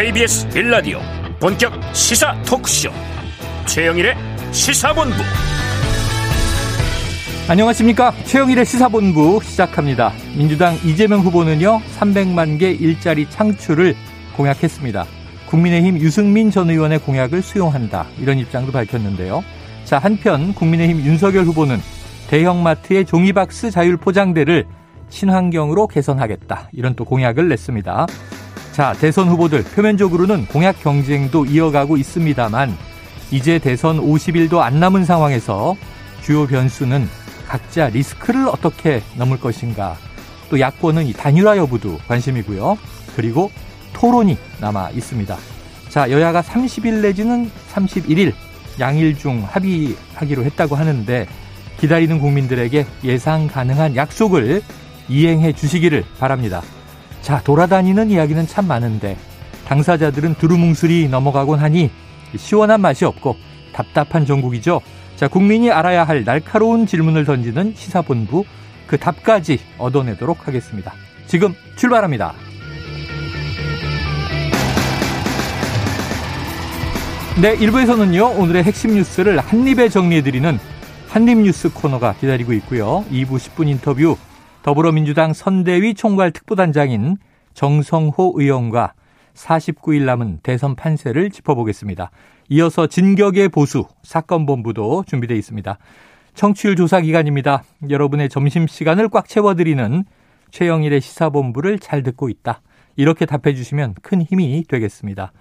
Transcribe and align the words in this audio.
KBS 0.00 0.48
빌라디오 0.48 0.98
본격 1.38 1.74
시사 1.94 2.34
토크쇼. 2.44 2.90
최영일의 3.66 4.14
시사본부. 4.50 5.14
안녕하십니까? 7.46 8.10
최영일의 8.24 8.64
시사본부 8.64 9.40
시작합니다. 9.42 10.14
민주당 10.38 10.76
이재명 10.86 11.20
후보는요 11.20 11.82
300만 11.98 12.58
개 12.58 12.70
일자리 12.70 13.28
창출을 13.28 13.94
공약했습니다. 14.38 15.04
국민의힘 15.50 15.98
유승민 15.98 16.50
전 16.50 16.70
의원의 16.70 17.00
공약을 17.00 17.42
수용한다. 17.42 18.06
이런 18.18 18.38
입장도 18.38 18.72
밝혔는데요. 18.72 19.44
자 19.84 19.98
한편 19.98 20.54
국민의힘 20.54 21.04
윤석열 21.04 21.44
후보는 21.44 21.76
대형마트의 22.28 23.04
종이박스 23.04 23.70
자율 23.70 23.98
포장대를 23.98 24.64
친환경으로 25.10 25.88
개선하겠다. 25.88 26.70
이런 26.72 26.94
또 26.94 27.04
공약을 27.04 27.50
냈습니다 27.50 28.06
자, 28.80 28.94
대선 28.94 29.28
후보들 29.28 29.62
표면적으로는 29.62 30.46
공약 30.46 30.82
경쟁도 30.82 31.44
이어가고 31.44 31.98
있습니다만 31.98 32.74
이제 33.30 33.58
대선 33.58 34.00
50일도 34.00 34.60
안 34.60 34.80
남은 34.80 35.04
상황에서 35.04 35.76
주요 36.22 36.46
변수는 36.46 37.06
각자 37.46 37.90
리스크를 37.90 38.48
어떻게 38.48 39.02
넘을 39.16 39.38
것인가. 39.38 39.98
또 40.48 40.58
야권은 40.58 41.04
이 41.04 41.12
단일화 41.12 41.58
여부도 41.58 41.98
관심이고요. 42.08 42.78
그리고 43.16 43.52
토론이 43.92 44.38
남아 44.62 44.92
있습니다. 44.92 45.36
자, 45.90 46.10
여야가 46.10 46.40
30일 46.40 47.02
내지는 47.02 47.50
31일 47.74 48.32
양일 48.80 49.14
중 49.18 49.46
합의하기로 49.46 50.42
했다고 50.42 50.74
하는데 50.74 51.26
기다리는 51.78 52.18
국민들에게 52.18 52.86
예상 53.04 53.46
가능한 53.46 53.96
약속을 53.96 54.62
이행해 55.10 55.52
주시기를 55.52 56.02
바랍니다. 56.18 56.62
자, 57.22 57.40
돌아다니는 57.42 58.10
이야기는 58.10 58.46
참 58.46 58.66
많은데 58.66 59.16
당사자들은 59.66 60.34
두루뭉술이 60.34 61.08
넘어가곤 61.08 61.58
하니 61.58 61.90
시원한 62.36 62.80
맛이 62.80 63.04
없고 63.04 63.36
답답한 63.72 64.26
전국이죠. 64.26 64.80
자, 65.16 65.28
국민이 65.28 65.70
알아야 65.70 66.04
할 66.04 66.24
날카로운 66.24 66.86
질문을 66.86 67.24
던지는 67.24 67.74
시사본부 67.76 68.44
그 68.86 68.98
답까지 68.98 69.60
얻어내도록 69.78 70.48
하겠습니다. 70.48 70.92
지금 71.26 71.54
출발합니다. 71.76 72.34
네, 77.40 77.56
1부에서는요, 77.56 78.38
오늘의 78.38 78.64
핵심 78.64 78.94
뉴스를 78.94 79.38
한입에 79.38 79.88
정리해드리는 79.88 80.58
한입뉴스 81.08 81.72
코너가 81.72 82.14
기다리고 82.14 82.52
있고요. 82.54 83.04
2부 83.10 83.36
10분 83.36 83.68
인터뷰 83.68 84.16
더불어민주당 84.62 85.32
선대위 85.32 85.94
총괄 85.94 86.32
특보단장인 86.32 87.16
정성호 87.54 88.34
의원과 88.36 88.92
49일 89.34 90.04
남은 90.04 90.40
대선 90.42 90.76
판세를 90.76 91.30
짚어보겠습니다. 91.30 92.10
이어서 92.50 92.86
진격의 92.86 93.48
보수 93.48 93.86
사건 94.02 94.44
본부도 94.44 95.04
준비되어 95.06 95.36
있습니다. 95.36 95.78
청취율 96.34 96.76
조사 96.76 97.00
기간입니다. 97.00 97.62
여러분의 97.88 98.28
점심 98.28 98.66
시간을 98.66 99.08
꽉 99.08 99.28
채워드리는 99.28 100.04
최영일의 100.50 101.00
시사본부를 101.00 101.78
잘 101.78 102.02
듣고 102.02 102.28
있다. 102.28 102.60
이렇게 102.96 103.24
답해 103.24 103.54
주시면 103.54 103.94
큰 104.02 104.20
힘이 104.20 104.64
되겠습니다. 104.68 105.32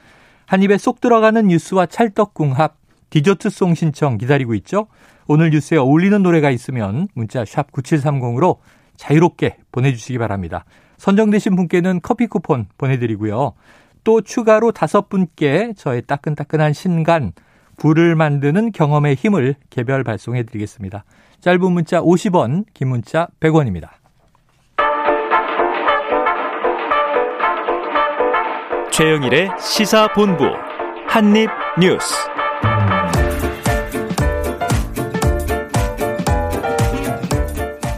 한 0.45 0.64
입에 0.64 0.78
쏙 0.78 1.02
들어가는 1.02 1.48
뉴스와 1.48 1.88
찰떡궁합 1.88 2.78
디저트송 3.09 3.76
신청 3.76 4.17
기다리고 4.17 4.54
있죠? 4.56 4.88
오늘 5.28 5.50
뉴스에 5.50 5.78
어울리는 5.78 6.23
노래가 6.23 6.52
있으면 6.52 7.08
문자 7.14 7.44
샵 7.44 7.72
9730으로 7.72 8.58
자유롭게 9.00 9.55
보내주시기 9.72 10.17
바랍니다. 10.17 10.66
선정되신 10.97 11.55
분께는 11.55 12.02
커피 12.04 12.27
쿠폰 12.27 12.67
보내드리고요. 12.77 13.54
또 14.04 14.21
추가로 14.21 14.73
다섯 14.73 15.08
분께 15.08 15.73
저의 15.77 16.02
따끈따끈한 16.02 16.73
신간, 16.73 17.32
불을 17.77 18.15
만드는 18.15 18.73
경험의 18.73 19.15
힘을 19.15 19.55
개별 19.70 20.04
발송해 20.04 20.43
드리겠습니다. 20.43 21.05
짧은 21.39 21.71
문자 21.71 22.02
50원, 22.02 22.65
긴 22.73 22.89
문자 22.89 23.27
100원입니다. 23.39 23.89
최영일의 28.92 29.52
시사본부 29.58 30.43
한입뉴스 31.08 32.39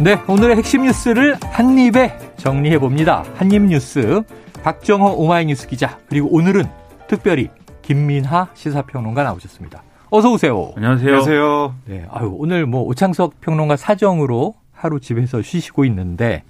네, 0.03 0.19
오늘의 0.27 0.55
핵심 0.55 0.81
뉴스를 0.81 1.35
한입에 1.43 2.17
정리해 2.35 2.79
봅니다. 2.79 3.23
한입 3.35 3.61
뉴스 3.61 4.23
박정호 4.63 5.13
오마이뉴스 5.17 5.67
기자 5.67 5.99
그리고 6.09 6.27
오늘은 6.31 6.63
특별히 7.07 7.49
김민하 7.83 8.47
시사평론가 8.55 9.21
나오셨습니다. 9.21 9.83
어서 10.09 10.31
오세요. 10.31 10.73
안녕하세요. 10.75 11.07
안녕하세요. 11.07 11.75
네, 11.85 12.07
아유 12.09 12.33
오늘 12.35 12.65
뭐 12.65 12.81
오창석 12.81 13.41
평론가 13.41 13.75
사정으로 13.75 14.55
하루 14.71 14.99
집에서 14.99 15.43
쉬시고 15.43 15.85
있는데 15.85 16.43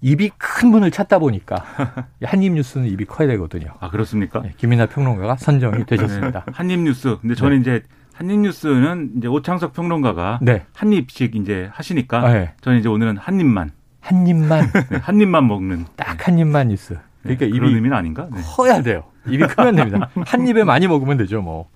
입이 0.00 0.30
큰 0.38 0.70
분을 0.72 0.90
찾다 0.90 1.18
보니까 1.18 1.62
한입 2.24 2.54
뉴스는 2.54 2.86
입이 2.86 3.04
커야 3.04 3.28
되거든요. 3.28 3.74
아 3.80 3.90
그렇습니까? 3.90 4.40
네, 4.40 4.52
김민하 4.56 4.86
평론가가 4.86 5.36
선정이 5.36 5.84
되셨습니다. 5.84 6.44
네, 6.46 6.52
한입 6.54 6.80
뉴스. 6.80 7.18
근데 7.20 7.34
저는 7.34 7.56
네. 7.56 7.60
이제 7.60 7.82
한입뉴스는 8.20 9.12
이제 9.16 9.28
오창석 9.28 9.72
평론가가 9.72 10.40
네. 10.42 10.62
한 10.74 10.92
입씩 10.92 11.34
이제 11.36 11.70
하시니까 11.72 12.32
네. 12.32 12.52
저는 12.60 12.78
이제 12.78 12.88
오늘은 12.88 13.16
한 13.16 13.40
입만 13.40 13.70
한 14.00 14.26
입만 14.26 14.70
네, 14.90 14.98
한 14.98 15.20
입만 15.20 15.48
먹는 15.48 15.86
딱 15.96 16.26
한 16.26 16.38
입만 16.38 16.68
뉴스. 16.68 16.98
그러니까 17.22 17.46
네, 17.46 17.50
입이 17.50 17.66
의미는 17.66 17.96
아닌가? 17.96 18.28
네. 18.30 18.42
커야 18.42 18.82
돼요. 18.82 19.04
입이 19.26 19.38
크면 19.46 19.74
됩니다. 19.76 20.10
한 20.26 20.46
입에 20.46 20.64
많이 20.64 20.86
먹으면 20.86 21.16
되죠, 21.16 21.40
뭐. 21.40 21.68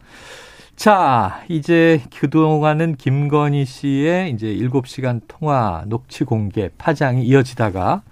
자, 0.76 1.42
이제 1.48 2.02
그동안은 2.14 2.96
김건희 2.96 3.64
씨의 3.64 4.30
이제 4.32 4.48
7시간 4.48 5.22
통화 5.28 5.84
녹취 5.86 6.24
공개 6.24 6.68
파장이 6.76 7.24
이어지다가 7.24 8.02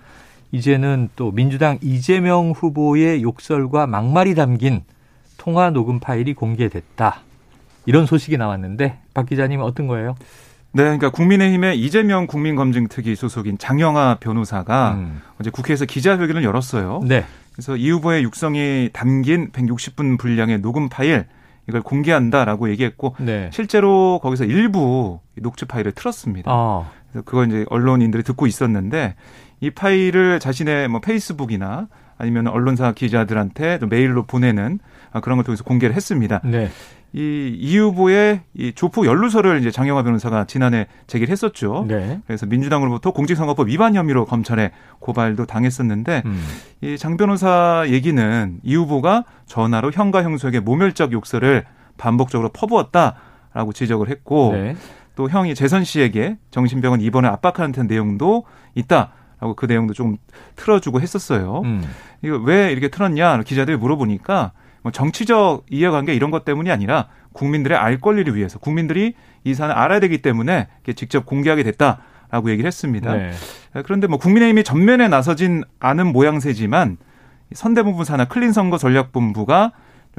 이제는 0.53 1.10
또 1.16 1.32
민주당 1.32 1.78
이재명 1.82 2.53
후보의 2.53 3.22
욕설과 3.22 3.87
막말이 3.87 4.34
담긴 4.34 4.82
통화 5.37 5.70
녹음 5.70 5.99
파일이 6.00 6.32
공개됐다. 6.34 7.20
이런 7.87 8.06
소식이 8.06 8.37
나왔는데 8.37 8.98
박 9.15 9.26
기자님은 9.26 9.65
어떤 9.65 9.87
거예요? 9.87 10.15
네, 10.75 10.84
그러니까 10.84 11.10
국민의힘의 11.10 11.78
이재명 11.78 12.26
국민검증특위 12.26 13.15
소속인 13.15 13.59
장영아 13.59 14.16
변호사가 14.20 14.93
음. 14.93 15.20
어제 15.38 15.50
국회에서 15.50 15.84
기자회견을 15.84 16.44
열었어요. 16.44 17.03
네. 17.04 17.25
그래서 17.53 17.76
이 17.76 17.91
후보의 17.91 18.22
육성이 18.22 18.88
담긴 18.93 19.50
160분 19.53 20.19
분량의 20.19 20.62
녹음 20.62 20.88
파일 20.88 21.26
이걸 21.69 21.82
공개한다라고 21.82 22.70
얘기했고 22.70 23.15
네. 23.19 23.50
실제로 23.53 24.19
거기서 24.22 24.44
일부 24.44 25.20
녹취 25.37 25.66
파일을 25.66 25.93
틀었습니다. 25.93 26.50
아. 26.50 26.91
그래서 27.10 27.25
그걸 27.25 27.49
이제 27.49 27.66
언론인들이 27.69 28.22
듣고 28.22 28.47
있었는데 28.47 29.14
이 29.60 29.70
파일을 29.70 30.41
자신의 30.41 30.88
뭐 30.88 31.00
페이스북이나 31.00 31.88
아니면 32.16 32.47
언론사 32.47 32.93
기자들한테 32.93 33.78
메일로 33.88 34.25
보내는 34.25 34.78
그런 35.22 35.37
걸 35.37 35.44
통해서 35.44 35.62
공개를 35.64 35.94
했습니다. 35.94 36.41
네. 36.44 36.70
이 37.15 37.56
이 37.61 37.78
후보의 37.78 38.41
이 38.55 38.73
조폭 38.75 39.06
연루서를 39.06 39.61
이제 39.61 39.71
장영화 39.71 40.03
변호사가 40.03 40.45
지난해 40.47 40.87
제기를 41.06 41.31
했었죠. 41.31 41.84
네. 41.87 42.21
그래서 42.27 42.47
민주당으로부터 42.47 43.12
공직선거법 43.12 43.69
위반 43.69 43.95
혐의로 43.95 44.25
검찰에 44.25 44.73
고발도 44.99 45.47
당했었는데 45.47 46.23
음. 46.25 46.43
이장 46.81 47.17
변호사 47.17 47.84
얘기는 47.89 48.61
이 48.62 48.75
후보가 48.75 49.25
전화로 49.47 49.91
형과 49.93 50.23
형수에게 50.23 50.61
모멸적 50.61 51.12
욕설을 51.12 51.65
반복적으로 51.99 52.49
퍼부었다라고 52.49 53.73
지적을 53.75 54.09
했고 54.09 54.53
네. 54.53 54.77
또 55.15 55.29
형이 55.29 55.55
재선 55.55 55.85
씨에게 55.85 56.38
정신병원 56.50 57.00
입원을 57.03 57.29
압박하는 57.29 57.73
듯한 57.73 57.87
내용도 57.87 58.44
있다. 58.75 59.12
라고 59.38 59.55
그 59.55 59.67
내용도 59.67 59.93
좀 59.93 60.17
틀어주고 60.55 61.00
했었어요. 61.00 61.62
음. 61.65 61.82
이거 62.23 62.37
왜 62.37 62.70
이렇게 62.70 62.88
틀었냐 62.88 63.43
기자들이 63.43 63.76
물어보니까 63.76 64.53
뭐 64.53 64.62
정치적 64.90 65.67
이해관계 65.70 66.14
이런 66.14 66.31
것 66.31 66.44
때문이 66.44 66.70
아니라 66.70 67.08
국민들의 67.32 67.76
알 67.79 68.00
권리를 68.00 68.34
위해서 68.34 68.58
국민들이 68.58 69.14
이 69.44 69.55
사안을 69.55 69.75
알아야 69.75 70.00
되기 70.00 70.19
때문에 70.19 70.69
직접 70.96 71.25
공개하게 71.26 71.62
됐다라고 71.62 72.50
얘기를 72.50 72.67
했습니다. 72.67 73.14
네. 73.14 73.32
그런데 73.84 74.06
뭐 74.06 74.19
국민의힘이 74.19 74.64
전면에 74.64 75.08
나서진 75.08 75.62
않은 75.81 76.12
모양새지만 76.12 76.99
선대본부 77.52 78.05
산하 78.05 78.26
클린 78.26 78.52
선거 78.52 78.79
전략본부가 78.79 79.73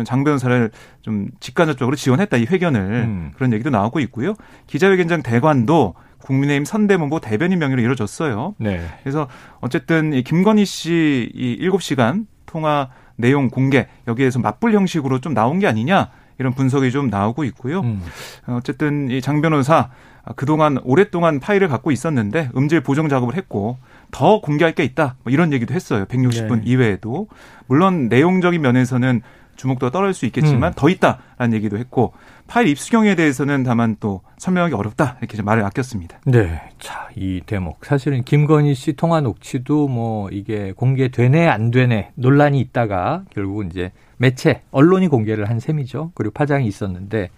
장 0.06 0.24
변호사를 0.24 0.72
좀 1.02 1.28
직간접적으로 1.40 1.96
지원했다 1.96 2.38
이 2.38 2.46
회견을 2.46 2.80
음. 2.80 3.32
그런 3.36 3.54
얘기도 3.54 3.70
나오고 3.70 4.00
있고요. 4.00 4.34
기자회견장 4.68 5.22
대관도 5.22 5.94
국민의힘 6.20 6.66
선대본부 6.66 7.20
대변인 7.22 7.60
명의로 7.60 7.82
이루어졌어요. 7.82 8.56
네. 8.58 8.82
그래서 9.04 9.28
어쨌든 9.60 10.14
이 10.14 10.24
김건희 10.24 10.66
씨이 10.66 11.60
7시간 11.62 12.26
통화 12.46 12.90
내용 13.16 13.50
공개 13.50 13.88
여기에서 14.08 14.40
맞불 14.40 14.74
형식으로 14.74 15.20
좀 15.20 15.34
나온 15.34 15.60
게 15.60 15.68
아니냐 15.68 16.10
이런 16.40 16.54
분석이 16.54 16.92
좀 16.92 17.10
나오고 17.10 17.44
있고요. 17.46 17.82
음. 17.82 18.02
어쨌든 18.48 19.10
이 19.12 19.22
장 19.22 19.42
변호사 19.42 19.90
그동안 20.36 20.80
오랫동안 20.84 21.40
파일을 21.40 21.68
갖고 21.68 21.92
있었는데 21.92 22.50
음질 22.56 22.82
보정 22.82 23.10
작업을 23.10 23.36
했고 23.36 23.78
더 24.12 24.40
공개할 24.42 24.74
게 24.74 24.84
있다. 24.84 25.16
뭐 25.24 25.32
이런 25.34 25.52
얘기도 25.54 25.74
했어요. 25.74 26.06
160분 26.06 26.58
네. 26.60 26.62
이외에도 26.66 27.28
물론 27.68 28.08
내용적인 28.10 28.62
면에서는 28.62 29.22
주목도가 29.56 29.92
떨어질 29.92 30.14
수 30.14 30.26
있겠지만 30.26 30.72
음. 30.72 30.74
더 30.76 30.90
있다라는 30.90 31.54
얘기도 31.54 31.78
했고 31.78 32.14
파일 32.54 32.68
입수경에 32.68 33.16
대해서는 33.16 33.64
다만 33.64 33.98
또 34.00 34.22
설명하기 34.38 34.76
어렵다 34.76 35.18
이렇게 35.22 35.38
좀 35.38 35.46
말을 35.48 35.66
아꼈습니다. 35.66 36.20
네, 36.28 36.62
자 36.78 37.10
이 37.16 37.42
대목 37.44 37.84
사실은 37.84 38.24
김건희 38.24 38.76
씨 38.76 38.94
통화 38.94 39.22
녹취도 39.22 39.88
뭐 39.88 40.30
이게 40.30 40.72
공개되네 40.72 41.48
안 41.48 41.72
되네 41.72 42.12
논란이 42.14 42.60
있다가 42.60 43.24
결국은 43.32 43.72
이제 43.72 43.92
매체 44.18 44.62
언론이 44.70 45.08
공개를 45.08 45.50
한 45.50 45.60
셈이죠. 45.60 46.12
그리고 46.14 46.32
파장이 46.34 46.68
있었는데 46.68 47.32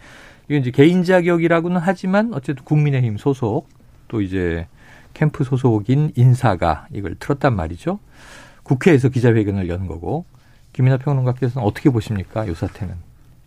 이건 0.50 0.60
이제 0.60 0.72
개인 0.72 1.04
자격이라고는 1.04 1.80
하지만 1.82 2.34
어쨌든 2.34 2.66
국민의힘 2.66 3.16
소속 3.16 3.70
또 4.10 4.20
이제 4.20 4.68
캠프 5.14 5.46
소속인 5.46 6.12
인사가 6.16 6.88
이걸 6.92 7.16
틀었단 7.16 7.56
말이죠. 7.56 8.00
국회에서 8.64 9.08
기자회견을 9.08 9.70
연 9.70 9.88
거고 9.88 10.26
김민하 10.74 10.98
평론가께서는 10.98 11.66
어떻게 11.66 11.90
보십니까? 11.90 12.44
이 12.44 12.54
사태는. 12.54 12.96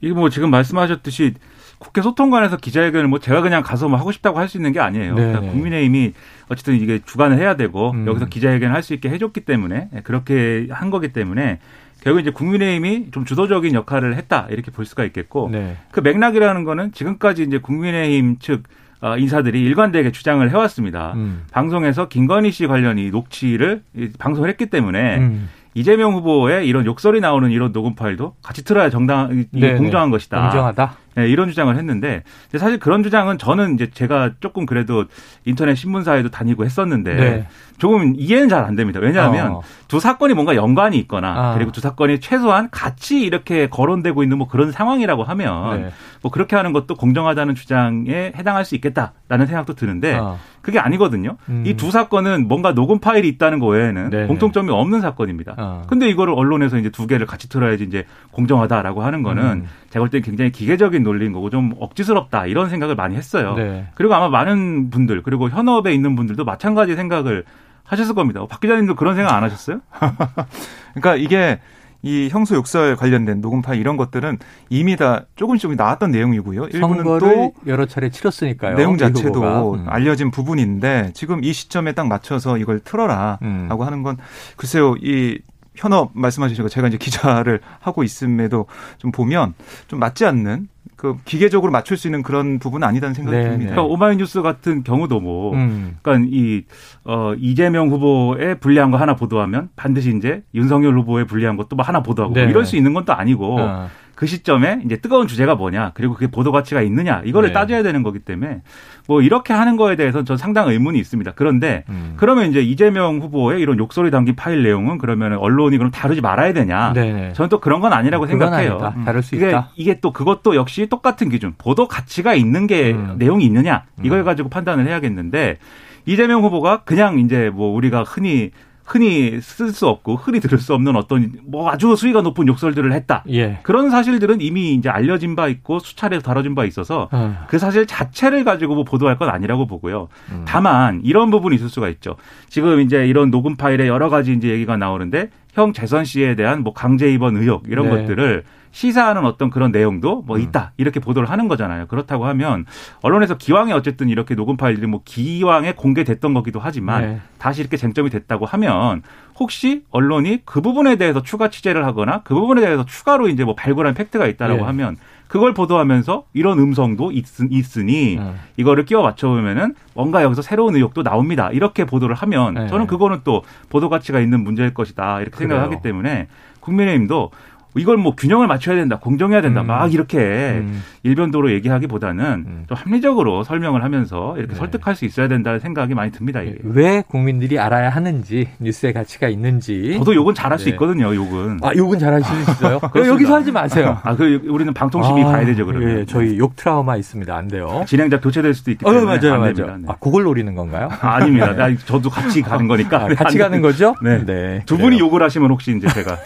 이게 0.01 0.15
뭐 0.15 0.31
지금 0.31 0.51
말씀하셨듯이 0.51 1.35
국회 1.79 2.03
소통관에서 2.03 2.57
기자회견을 2.57 3.09
뭐 3.09 3.19
제가 3.21 3.41
그냥 3.41 3.63
가서 3.63 3.89
뭐 3.89 3.99
하고 3.99 4.11
싶다고 4.13 4.39
할 4.39 4.49
수 4.49 4.57
있는 4.57 4.73
게 4.73 4.81
아니에요. 4.81 5.15
그러니까 5.15 5.41
국민의힘이 5.41 6.13
어쨌든 6.49 6.75
이게 6.77 7.01
주관을 7.05 7.39
해야 7.39 7.55
되고 7.57 7.91
음. 7.93 8.07
여기서 8.07 8.27
기자회견을 8.27 8.75
할수 8.75 8.95
있게 8.95 9.11
해줬기 9.11 9.43
때문에 9.43 9.89
네, 9.93 10.01
그렇게 10.03 10.67
한 10.71 10.91
거기 10.91 11.13
때문에 11.13 11.59
결국 12.03 12.21
이제 12.21 12.31
국민의힘이 12.31 13.11
좀 13.11 13.25
주도적인 13.25 13.75
역할을 13.75 14.17
했다 14.17 14.47
이렇게 14.51 14.71
볼 14.71 14.87
수가 14.87 15.05
있겠고 15.05 15.51
네. 15.53 15.77
그 15.91 16.01
맥락이라는 16.01 16.65
거는 16.65 16.93
지금까지 16.93 17.43
이제 17.43 17.59
국민의힘 17.59 18.39
측 18.39 18.63
어, 19.01 19.17
인사들이 19.17 19.61
일관되게 19.61 20.11
주장을 20.11 20.49
해왔습니다. 20.51 21.13
음. 21.15 21.43
방송에서 21.53 22.09
김건희 22.09 22.51
씨 22.51 22.67
관련 22.67 22.99
이 22.99 23.11
녹취를 23.11 23.83
방송을 24.19 24.49
했기 24.49 24.67
때문에 24.67 25.19
음. 25.19 25.49
이재명 25.75 26.15
후보의 26.15 26.67
이런 26.67 26.85
욕설이 26.87 27.21
나오는 27.21 27.51
이런 27.53 27.73
녹음 27.73 27.95
파일도 27.95 28.35
같이 28.43 28.65
틀어야 28.65 28.91
정당 28.91 29.45
네, 29.53 29.75
공정한 29.77 30.11
것이다. 30.11 30.41
공정하다. 30.43 30.97
네, 31.15 31.29
이런 31.29 31.49
주장을 31.49 31.75
했는데 31.77 32.23
사실 32.57 32.79
그런 32.79 33.03
주장은 33.03 33.39
저는 33.39 33.75
이제 33.75 33.91
제가 33.91 34.33
조금 34.41 34.67
그래도 34.67 35.05
인터넷 35.45 35.75
신문사에도 35.75 36.29
다니고 36.31 36.65
했었는데 36.65 37.15
네. 37.15 37.47
조금 37.79 38.15
이해는 38.17 38.49
잘 38.49 38.59
안 38.65 38.75
됩니다. 38.77 39.01
왜냐하면 39.01 39.53
어. 39.53 39.63
두 39.87 40.01
사건이 40.01 40.35
뭔가 40.35 40.55
연관이 40.57 40.99
있거나 40.99 41.53
아. 41.53 41.55
그리고 41.55 41.73
두 41.73 41.81
사건이 41.81 42.21
최소한 42.21 42.69
같이 42.71 43.23
이렇게 43.23 43.69
거론되고 43.69 44.23
있는 44.23 44.37
뭐 44.39 44.49
그런 44.49 44.73
상황이라고 44.73 45.25
하면 45.25 45.83
네. 45.83 45.91
뭐 46.21 46.31
그렇게 46.31 46.57
하는 46.57 46.73
것도 46.73 46.97
공정하다는 46.97 47.55
주장에 47.55 48.33
해당할 48.37 48.65
수 48.65 48.75
있겠다라는 48.75 49.47
생각도 49.47 49.75
드는데 49.75 50.17
아. 50.21 50.37
그게 50.61 50.79
아니거든요. 50.79 51.37
음. 51.49 51.63
이두 51.67 51.91
사건은 51.91 52.49
뭔가 52.49 52.75
녹음 52.75 52.99
파일이 52.99 53.29
있다는 53.29 53.59
거 53.59 53.67
외에는 53.69 54.11
네네. 54.11 54.27
공통점이 54.27 54.71
없는 54.71 55.01
사건입니다. 55.01 55.55
아. 55.57 55.83
근데 55.87 56.09
이거를 56.09 56.35
언론에서 56.37 56.77
이제 56.79 56.91
두 56.91 57.07
개를 57.07 57.27
같이 57.27 57.49
틀어야지 57.49 57.85
이제 57.85 58.05
공정하다라고 58.33 59.03
하는 59.03 59.23
거는 59.23 59.43
음. 59.45 59.69
제가 59.91 60.03
볼때 60.03 60.21
굉장히 60.21 60.53
기계적인 60.53 61.03
논리인 61.03 61.33
거고 61.33 61.51
좀 61.51 61.75
억지스럽다 61.79 62.47
이런 62.47 62.69
생각을 62.69 62.95
많이 62.95 63.17
했어요. 63.17 63.55
네. 63.55 63.89
그리고 63.95 64.15
아마 64.15 64.29
많은 64.29 64.91
분들 64.91 65.23
그리고 65.23 65.49
현업에 65.49 65.93
있는 65.95 66.15
분들도 66.15 66.45
마찬가지 66.45 66.95
생각을 66.95 67.45
하셨을 67.85 68.15
겁니다. 68.15 68.45
박 68.49 68.61
기자님도 68.61 68.97
그런 68.97 69.17
생각 69.17 69.35
안 69.35 69.43
하셨어요? 69.43 69.81
그러니까 70.95 71.17
이게 71.17 71.59
이 72.03 72.29
형소 72.31 72.55
욕설 72.55 72.97
관련된 72.97 73.41
녹음 73.41 73.61
파일 73.61 73.81
이런 73.81 73.97
것들은 73.97 74.39
이미 74.69 74.97
다 74.97 75.25
조금씩 75.35 75.63
조금 75.63 75.77
나왔던 75.77 76.13
내용이고요. 76.13 76.67
일부는 76.67 77.03
또 77.19 77.53
여러 77.67 77.87
차례 77.87 78.09
치렀으니까요. 78.11 78.77
내용 78.77 78.97
자체도 78.97 79.75
음. 79.75 79.87
알려진 79.89 80.31
부분인데 80.31 81.11
지금 81.15 81.43
이 81.43 81.53
시점에 81.53 81.93
딱 81.93 82.07
맞춰서 82.07 82.57
이걸 82.59 82.79
틀어라라고 82.81 83.39
음. 83.43 83.69
하는 83.81 84.03
건 84.03 84.17
글쎄요 84.57 84.95
이 85.03 85.41
현업 85.79 86.11
말씀하신 86.15 86.61
거 86.63 86.69
제가 86.69 86.89
이제 86.89 86.99
기자를 86.99 87.61
하고 87.81 88.03
있음에도 88.03 88.67
좀 88.99 89.13
보면 89.13 89.55
좀 89.87 90.01
맞지 90.01 90.27
않는 90.27 90.69
그 90.97 91.17
기계적으로 91.25 91.71
맞출 91.71 91.97
수 91.97 92.09
있는 92.09 92.23
그런 92.25 92.59
부분은 92.59 92.87
아니다는 92.87 93.15
생각이 93.15 93.37
네, 93.37 93.43
듭니다. 93.45 93.71
네. 93.71 93.71
그러니까 93.77 93.83
오마이뉴스 93.85 94.43
같은 94.43 94.83
경우도 94.83 95.21
뭐, 95.21 95.55
음. 95.55 95.97
그러니까 96.03 96.29
이 96.33 96.65
어, 97.05 97.35
이재명 97.39 97.89
후보의 97.91 98.59
불리한 98.59 98.91
거 98.91 98.97
하나 98.97 99.15
보도하면 99.15 99.69
반드시 99.77 100.13
이제 100.17 100.43
윤석열 100.55 100.99
후보의 100.99 101.27
불리한 101.27 101.57
것도 101.57 101.77
뭐 101.77 101.85
하나 101.85 102.03
보도하고 102.03 102.33
뭐 102.33 102.41
네. 102.41 102.43
뭐 102.47 102.51
이럴 102.51 102.65
수 102.65 102.77
있는 102.77 102.95
건 102.95 103.05
또 103.05 103.13
아니고. 103.15 103.61
어. 103.61 103.89
그 104.19 104.27
시점에 104.27 104.81
이제 104.85 104.97
뜨거운 104.97 105.29
주제가 105.29 105.55
뭐냐 105.55 105.93
그리고 105.95 106.15
그게 106.15 106.27
보도 106.27 106.51
가치가 106.51 106.83
있느냐 106.83 107.23
이거를 107.25 107.51
네. 107.51 107.53
따져야 107.53 107.85
되는 107.85 108.03
거기 108.03 108.19
때문에 108.19 108.63
뭐 109.07 109.23
이렇게 109.23 109.53
하는 109.53 109.77
거에 109.77 109.95
대해서는 109.95 110.25
전 110.25 110.37
상당 110.37 110.67
의문이 110.69 110.99
있습니다. 110.99 111.35
그런데 111.37 111.85
음. 111.89 112.15
그러면 112.17 112.51
이제 112.51 112.61
이재명 112.61 113.21
후보의 113.21 113.61
이런 113.61 113.79
욕설이 113.79 114.11
담긴 114.11 114.35
파일 114.35 114.65
내용은 114.65 114.99
그러면 114.99 115.35
언론이 115.35 115.79
그럼 115.79 115.93
다루지 115.93 116.21
말아야 116.21 116.53
되냐? 116.53 116.95
네네. 116.95 117.13
네. 117.13 117.33
저는 117.33 117.49
또 117.49 117.61
그런 117.61 117.81
건 117.81 117.93
아니라고 117.93 118.27
생각해요. 118.27 118.73
아니다. 118.73 118.95
음. 118.97 119.05
다룰 119.05 119.23
수 119.23 119.37
이게, 119.37 119.51
있다. 119.51 119.71
이게 119.77 120.01
또 120.01 120.13
그것도 120.13 120.57
역시 120.57 120.89
똑같은 120.89 121.29
기준 121.29 121.55
보도 121.57 121.87
가치가 121.87 122.35
있는 122.35 122.67
게 122.67 122.95
음. 122.95 123.15
내용이 123.19 123.45
있느냐 123.45 123.85
이걸 124.03 124.19
음. 124.19 124.25
가지고 124.25 124.49
판단을 124.49 124.89
해야겠는데 124.89 125.59
이재명 126.07 126.43
후보가 126.43 126.79
그냥 126.79 127.21
이제 127.21 127.53
뭐 127.55 127.73
우리가 127.73 128.03
흔히 128.03 128.51
흔히 128.89 129.39
쓸 129.43 129.71
수 129.71 129.87
없고 129.87 130.17
흔히 130.17 130.41
들을 130.41 130.59
수 130.59 130.73
없는 130.73 130.97
어떤 130.97 131.33
뭐 131.45 131.71
아주 131.71 131.95
수위가 131.95 132.23
높은 132.23 132.49
욕설들을 132.49 132.91
했다. 132.93 133.23
예. 133.31 133.59
그런 133.63 133.91
사실들은 133.91 134.41
이미 134.41 134.73
이제 134.73 134.89
알려진 134.89 135.37
바 135.37 135.49
있고 135.49 135.79
수차례 135.79 136.19
다뤄진 136.21 136.55
바 136.55 136.65
있어서 136.65 137.11
음. 137.13 137.37
그 137.49 137.59
사실 137.59 137.87
자체를 137.87 138.45
가지고 138.45 138.75
뭐 138.75 138.85
보도할 138.85 139.19
건 139.19 139.29
아니라고 139.29 139.67
보고요. 139.67 140.09
음. 140.33 140.45
다만 140.49 141.03
이런 141.05 141.31
부분이 141.31 141.55
있을 141.57 141.69
수가 141.69 141.91
있죠. 141.91 142.17
지금 142.49 142.81
이제 142.81 143.07
이런 143.07 143.31
녹음 143.31 143.57
파일에 143.57 143.87
여러 143.87 144.09
가지 144.09 144.33
이제 144.33 144.49
얘기가 144.49 144.79
나오는데 144.79 145.29
형 145.53 145.75
재선 145.75 146.07
씨에 146.07 146.35
대한 146.35 146.63
뭐 146.63 146.73
강제 146.73 147.13
입원 147.13 147.37
의혹 147.37 147.65
이런 147.69 147.91
네. 147.91 147.91
것들을 147.91 148.45
시사하는 148.71 149.25
어떤 149.25 149.51
그런 149.51 149.73
내용도 149.73 150.23
뭐 150.23 150.37
음. 150.37 150.43
있다 150.43 150.73
이렇게 150.77 151.01
보도를 151.01 151.31
하는 151.31 151.49
거잖아요. 151.49 151.87
그렇다고 151.87 152.27
하면 152.27 152.67
언론에서 153.03 153.37
기왕에 153.37 153.73
어쨌든 153.73 154.09
이렇게 154.09 154.35
녹음 154.35 154.57
파일들이 154.57 154.87
뭐 154.87 155.01
기왕에 155.05 155.73
공개됐던 155.73 156.35
거기도 156.35 156.61
하지만 156.61 157.03
네. 157.03 157.21
다시 157.39 157.61
이렇게 157.61 157.77
쟁점이 157.77 158.11
됐다고 158.11 158.47
하면 158.47 159.03
혹시 159.39 159.85
언론이 159.91 160.43
그 160.45 160.61
부분에 160.61 160.97
대해서 160.97 161.23
추가 161.23 161.49
취재를 161.49 161.85
하거나 161.87 162.23
그 162.23 162.35
부분에 162.35 162.61
대해서 162.61 162.85
추가로 162.85 163.29
이제 163.29 163.45
뭐 163.45 163.55
발굴한 163.55 163.95
팩트가 163.95 164.27
있다라고 164.27 164.61
네. 164.61 164.67
하면 164.67 164.97
그걸 165.29 165.53
보도하면서 165.53 166.25
이런 166.33 166.59
음성도 166.59 167.13
있, 167.13 167.27
으니 167.41 168.17
네. 168.17 168.35
이거를 168.57 168.87
끼워 168.87 169.03
맞춰보면은 169.03 169.75
뭔가 169.95 170.23
여기서 170.23 170.43
새로운 170.43 170.75
의혹도 170.75 171.03
나옵니다. 171.03 171.51
이렇게 171.53 171.85
보도를 171.85 172.17
하면 172.17 172.55
네. 172.55 172.67
저는 172.67 172.87
그거는 172.87 173.21
또 173.25 173.43
보도 173.69 173.89
가치가 173.91 174.21
있는 174.21 174.43
문제일 174.43 174.73
것이다 174.73 175.21
이렇게 175.21 175.37
그래요. 175.37 175.51
생각하기 175.51 175.83
때문에 175.83 176.29
국민의힘도 176.61 177.31
이걸 177.77 177.97
뭐 177.97 178.15
균형을 178.17 178.47
맞춰야 178.47 178.77
된다, 178.77 178.99
공정해야 178.99 179.41
된다, 179.41 179.61
음. 179.61 179.67
막 179.67 179.93
이렇게 179.93 180.19
음. 180.19 180.83
일변도로 181.03 181.53
얘기하기보다는 181.53 182.25
음. 182.25 182.65
좀 182.69 182.77
합리적으로 182.77 183.45
설명을 183.45 183.85
하면서 183.85 184.37
이렇게 184.37 184.53
네. 184.55 184.59
설득할 184.59 184.97
수 184.97 185.05
있어야 185.05 185.29
된다는 185.29 185.61
생각이 185.61 185.95
많이 185.95 186.11
듭니다. 186.11 186.43
이게. 186.43 186.57
왜 186.65 187.03
국민들이 187.07 187.59
알아야 187.59 187.91
하는지 187.91 188.49
뉴스의 188.59 188.93
가치가 188.93 189.29
있는지. 189.29 189.95
저도 189.99 190.15
욕은 190.15 190.35
잘할 190.35 190.59
네. 190.59 190.65
수 190.65 190.69
있거든요. 190.71 191.15
욕은. 191.15 191.59
아 191.63 191.71
욕은 191.77 191.99
잘할 191.99 192.23
수 192.23 192.33
있어요? 192.41 192.81
여기서 192.97 193.37
하지 193.37 193.53
마세요. 193.53 193.99
아, 194.03 194.17
그 194.17 194.43
우리는 194.49 194.73
방통심이 194.75 195.23
아, 195.25 195.27
가야 195.33 195.45
되죠 195.47 195.67
그러면. 195.67 196.01
예, 196.01 196.05
저희 196.05 196.39
욕 196.39 196.57
트라우마 196.57 196.97
있습니다. 196.97 197.35
안 197.35 197.49
돼요. 197.49 197.85
진행자 197.87 198.21
교체될 198.21 198.55
수도 198.55 198.71
있기 198.71 198.85
때문에. 198.85 199.03
어, 199.03 199.05
맞아요, 199.05 199.39
맞아요. 199.41 199.77
네. 199.79 199.85
아, 199.89 199.95
그걸 200.01 200.25
노리는 200.25 200.53
건가요? 200.55 200.89
아, 201.01 201.25
닙니다 201.25 201.55
저도 201.85 202.11
같이 202.11 202.43
가는 202.43 202.67
거니까. 202.69 203.05
아, 203.05 203.09
같이 203.09 203.39
가는 203.39 203.61
거죠? 203.61 203.95
네. 204.03 204.25
네. 204.25 204.63
두 204.67 204.77
분이 204.79 204.99
욕을 204.99 205.23
하시면 205.23 205.51
혹시 205.51 205.77
이제 205.77 205.87
제가. 205.89 206.17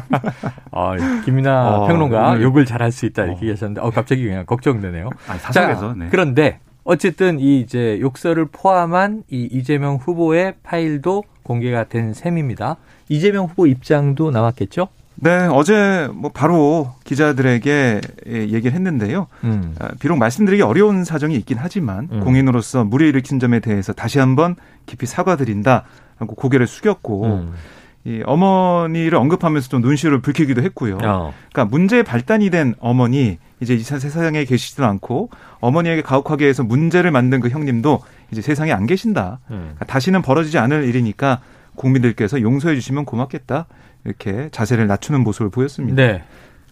아, 0.72 0.81
김이나 1.24 1.76
어, 1.76 1.86
평론가 1.86 2.32
오 2.32 2.42
욕을 2.42 2.64
잘할 2.64 2.92
수 2.92 3.06
있다 3.06 3.24
이렇게 3.24 3.38
어. 3.38 3.42
얘기하셨는데 3.42 3.80
어 3.80 3.90
갑자기 3.90 4.24
그냥 4.24 4.44
걱정되네요. 4.46 5.10
아, 5.28 5.34
사석에서. 5.34 5.94
네. 5.96 6.08
그런데 6.10 6.58
어쨌든 6.84 7.38
이 7.38 7.60
이제 7.60 7.98
욕설을 8.00 8.46
포함한 8.50 9.24
이 9.30 9.48
이재명 9.50 9.96
후보의 9.96 10.54
파일도 10.62 11.24
공개가 11.42 11.84
된 11.84 12.12
셈입니다. 12.14 12.76
이재명 13.08 13.46
후보 13.46 13.66
입장도 13.66 14.30
나왔겠죠? 14.30 14.88
네, 15.16 15.46
어제 15.52 16.08
뭐 16.12 16.30
바로 16.32 16.90
기자들에게 17.04 18.00
얘기를 18.26 18.72
했는데요. 18.72 19.28
음. 19.44 19.74
아, 19.78 19.90
비록 20.00 20.16
말씀드리기 20.16 20.62
어려운 20.62 21.04
사정이 21.04 21.36
있긴 21.36 21.58
하지만 21.60 22.08
음. 22.10 22.20
공인으로서 22.20 22.84
무리 22.84 23.08
일으킨 23.08 23.38
점에 23.38 23.60
대해서 23.60 23.92
다시 23.92 24.18
한번 24.18 24.56
깊이 24.86 25.06
사과드린다 25.06 25.84
하고 26.16 26.34
고개를 26.34 26.66
숙였고 26.66 27.26
음. 27.26 27.52
이 28.04 28.20
어머니를 28.24 29.16
언급하면서 29.16 29.68
좀 29.68 29.80
눈시울을 29.80 30.22
붉히기도 30.22 30.62
했고요. 30.62 30.98
어. 31.04 31.32
그러니까 31.52 31.64
문제 31.66 32.02
발단이 32.02 32.50
된 32.50 32.74
어머니 32.80 33.38
이제 33.60 33.74
이 33.74 33.80
세상에 33.80 34.44
계시지도 34.44 34.84
않고 34.84 35.30
어머니에게 35.60 36.02
가혹하게 36.02 36.46
해서 36.46 36.64
문제를 36.64 37.12
만든 37.12 37.40
그 37.40 37.48
형님도 37.48 38.00
이제 38.32 38.40
세상에 38.42 38.72
안 38.72 38.86
계신다. 38.86 39.38
음. 39.50 39.58
그러니까 39.60 39.84
다시는 39.84 40.22
벌어지지 40.22 40.58
않을 40.58 40.84
일이니까 40.84 41.40
국민들께서 41.76 42.40
용서해 42.40 42.74
주시면 42.74 43.04
고맙겠다. 43.04 43.66
이렇게 44.04 44.48
자세를 44.50 44.88
낮추는 44.88 45.22
모습을 45.22 45.50
보였습니다. 45.50 46.02
네. 46.02 46.24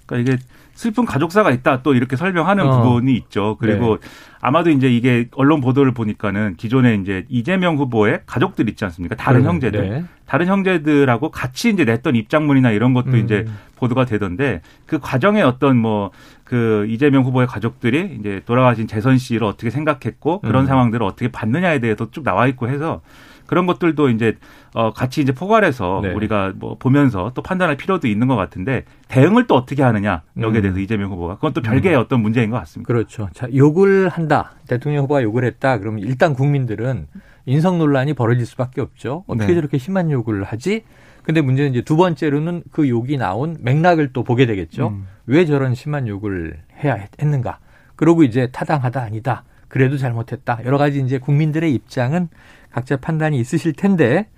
그러니까 0.07 0.33
이게 0.33 0.43
슬픈 0.75 1.05
가족사가 1.05 1.51
있다 1.51 1.83
또 1.83 1.95
이렇게 1.95 2.17
설명하는 2.17 2.67
어. 2.67 2.83
부분이 2.83 3.15
있죠. 3.17 3.57
그리고 3.61 3.99
네. 3.99 4.09
아마도 4.41 4.71
이제 4.71 4.91
이게 4.91 5.29
언론 5.37 5.61
보도를 5.61 5.93
보니까는 5.93 6.57
기존에 6.57 6.95
이제 6.95 7.25
이재명 7.29 7.77
후보의 7.77 8.23
가족들 8.27 8.69
있지 8.69 8.85
않습니까? 8.87 9.15
다른 9.15 9.43
네. 9.43 9.49
형제들. 9.49 9.89
네. 9.89 10.05
다른 10.31 10.47
형제들하고 10.47 11.33
같이 11.33 11.71
이제 11.71 11.85
냈던 11.85 12.15
입장문이나 12.15 12.71
이런 12.71 12.95
것도 12.95 13.11
음. 13.11 13.17
이제 13.17 13.47
보도가 13.75 14.05
되던데 14.05 14.61
그 14.87 15.01
과정에 15.01 15.43
어떤 15.43 15.77
뭐 15.77 16.13
그 16.51 16.85
이재명 16.89 17.23
후보의 17.23 17.47
가족들이 17.47 18.17
이제 18.19 18.43
돌아가신 18.45 18.89
재선 18.89 19.19
씨를 19.19 19.45
어떻게 19.45 19.71
생각했고 19.71 20.41
그런 20.41 20.65
음. 20.65 20.67
상황들을 20.67 21.07
어떻게 21.07 21.31
봤느냐에 21.31 21.79
대해서 21.79 22.11
쭉 22.11 22.25
나와 22.25 22.49
있고 22.49 22.69
해서 22.69 23.03
그런 23.47 23.67
것들도 23.69 24.09
이제 24.09 24.37
어 24.75 24.93
같이 24.93 25.21
이제 25.21 25.31
포괄해서 25.31 26.01
네. 26.03 26.13
우리가 26.13 26.53
뭐 26.57 26.77
보면서 26.77 27.31
또 27.37 27.43
판단할 27.43 27.77
필요도 27.77 28.09
있는 28.09 28.27
것 28.27 28.35
같은데 28.35 28.83
대응을 29.07 29.47
또 29.47 29.55
어떻게 29.55 29.85
하느냐 29.85 30.23
여기에 30.41 30.59
음. 30.59 30.63
대해서 30.63 30.79
음. 30.79 30.83
이재명 30.83 31.13
후보가 31.13 31.37
그건 31.37 31.53
또 31.53 31.63
별개의 31.63 31.95
음. 31.95 32.01
어떤 32.01 32.21
문제인 32.21 32.51
것 32.51 32.57
같습니다. 32.59 32.89
그렇죠. 32.89 33.29
자 33.33 33.47
욕을 33.55 34.09
한다 34.09 34.55
대통령 34.67 35.05
후보가 35.05 35.23
욕을 35.23 35.45
했다 35.45 35.79
그러면 35.79 36.01
일단 36.01 36.35
국민들은 36.35 37.07
인성 37.51 37.79
논란이 37.79 38.15
벌어질 38.15 38.47
수밖에 38.47 38.81
없죠. 38.81 39.25
어떻게 39.27 39.49
네. 39.49 39.55
저렇게 39.55 39.77
심한 39.77 40.11
욕을 40.13 40.45
하지? 40.45 40.85
근데 41.25 41.41
문제는 41.41 41.73
이제 41.73 41.83
두 41.83 41.97
번째로는 41.97 42.63
그 42.71 42.89
욕이 42.89 43.17
나온 43.17 43.57
맥락을 43.61 44.13
또 44.13 44.23
보게 44.23 44.47
되겠죠. 44.47 44.89
음. 44.89 45.09
왜 45.27 45.45
저런 45.45 45.75
심한 45.75 46.07
욕을 46.07 46.61
해야 46.83 47.07
했는가? 47.21 47.59
그러고 47.97 48.23
이제 48.23 48.49
타당하다 48.53 49.03
아니다. 49.03 49.43
그래도 49.67 49.99
잘못했다. 49.99 50.61
여러 50.65 50.79
가지 50.79 51.01
이제 51.01 51.19
국민들의 51.19 51.75
입장은 51.75 52.29
각자 52.71 52.97
판단이 52.97 53.39
있으실 53.41 53.73
텐데 53.73 54.29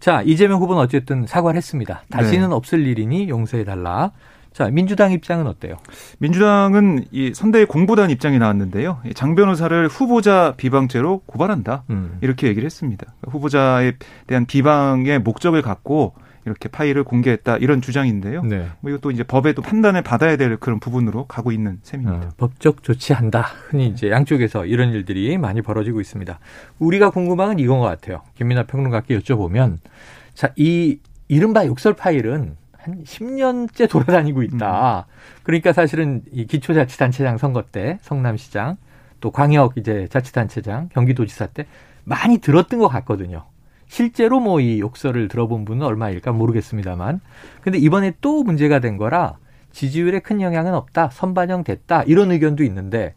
자 0.00 0.22
이재명 0.22 0.60
후보는 0.60 0.80
어쨌든 0.82 1.26
사과를 1.26 1.58
했습니다. 1.58 2.02
다시는 2.10 2.48
네. 2.48 2.54
없을 2.54 2.86
일이니 2.86 3.28
용서해 3.28 3.64
달라. 3.64 4.12
자 4.54 4.70
민주당 4.70 5.10
입장은 5.10 5.48
어때요? 5.48 5.76
민주당은 6.20 7.06
이 7.10 7.34
선대위 7.34 7.64
공보단 7.64 8.08
입장이 8.10 8.38
나왔는데요. 8.38 9.00
장 9.14 9.34
변호사를 9.34 9.88
후보자 9.88 10.54
비방죄로 10.56 11.22
고발한다 11.26 11.82
음. 11.90 12.18
이렇게 12.20 12.46
얘기를 12.46 12.64
했습니다. 12.64 13.04
후보자에 13.28 13.94
대한 14.28 14.46
비방의 14.46 15.18
목적을 15.18 15.60
갖고 15.60 16.14
이렇게 16.46 16.68
파일을 16.68 17.02
공개했다 17.02 17.56
이런 17.56 17.80
주장인데요. 17.80 18.42
네. 18.42 18.68
뭐 18.80 18.92
이것도 18.92 19.10
이제 19.10 19.24
법에도 19.24 19.60
판단을 19.60 20.02
받아야 20.02 20.36
될 20.36 20.56
그런 20.58 20.78
부분으로 20.78 21.26
가고 21.26 21.50
있는 21.50 21.78
셈입니다. 21.82 22.28
어, 22.28 22.30
법적 22.36 22.84
조치한다. 22.84 23.46
흔히 23.70 23.88
이제 23.88 24.08
양쪽에서 24.10 24.66
이런 24.66 24.92
일들이 24.92 25.36
많이 25.36 25.62
벌어지고 25.62 26.00
있습니다. 26.00 26.38
우리가 26.78 27.10
궁금한 27.10 27.48
건 27.48 27.58
이건 27.58 27.80
것 27.80 27.86
같아요. 27.86 28.22
김민아 28.36 28.64
평론가께 28.64 29.18
여쭤보면 29.18 29.78
자, 30.34 30.52
이 30.54 30.98
이른바 31.26 31.66
욕설 31.66 31.94
파일은 31.94 32.56
한 32.84 33.02
10년째 33.04 33.88
돌아다니고 33.88 34.42
있다. 34.42 35.06
음. 35.08 35.12
그러니까 35.42 35.72
사실은 35.72 36.22
이 36.30 36.46
기초자치단체장 36.46 37.38
선거 37.38 37.62
때 37.62 37.98
성남시장 38.02 38.76
또 39.20 39.30
광역 39.30 39.78
이제 39.78 40.06
자치단체장 40.10 40.90
경기도지사 40.90 41.46
때 41.46 41.66
많이 42.04 42.38
들었던 42.38 42.78
것 42.78 42.88
같거든요. 42.88 43.44
실제로 43.86 44.40
뭐 44.40 44.60
이 44.60 44.80
욕설을 44.80 45.28
들어본 45.28 45.64
분은 45.64 45.86
얼마일까 45.86 46.32
모르겠습니다만. 46.32 47.20
근데 47.62 47.78
이번에 47.78 48.12
또 48.20 48.42
문제가 48.42 48.80
된 48.80 48.96
거라 48.96 49.38
지지율에 49.72 50.20
큰 50.20 50.40
영향은 50.40 50.74
없다. 50.74 51.10
선반영됐다. 51.10 52.04
이런 52.04 52.30
의견도 52.32 52.62
있는데 52.64 53.14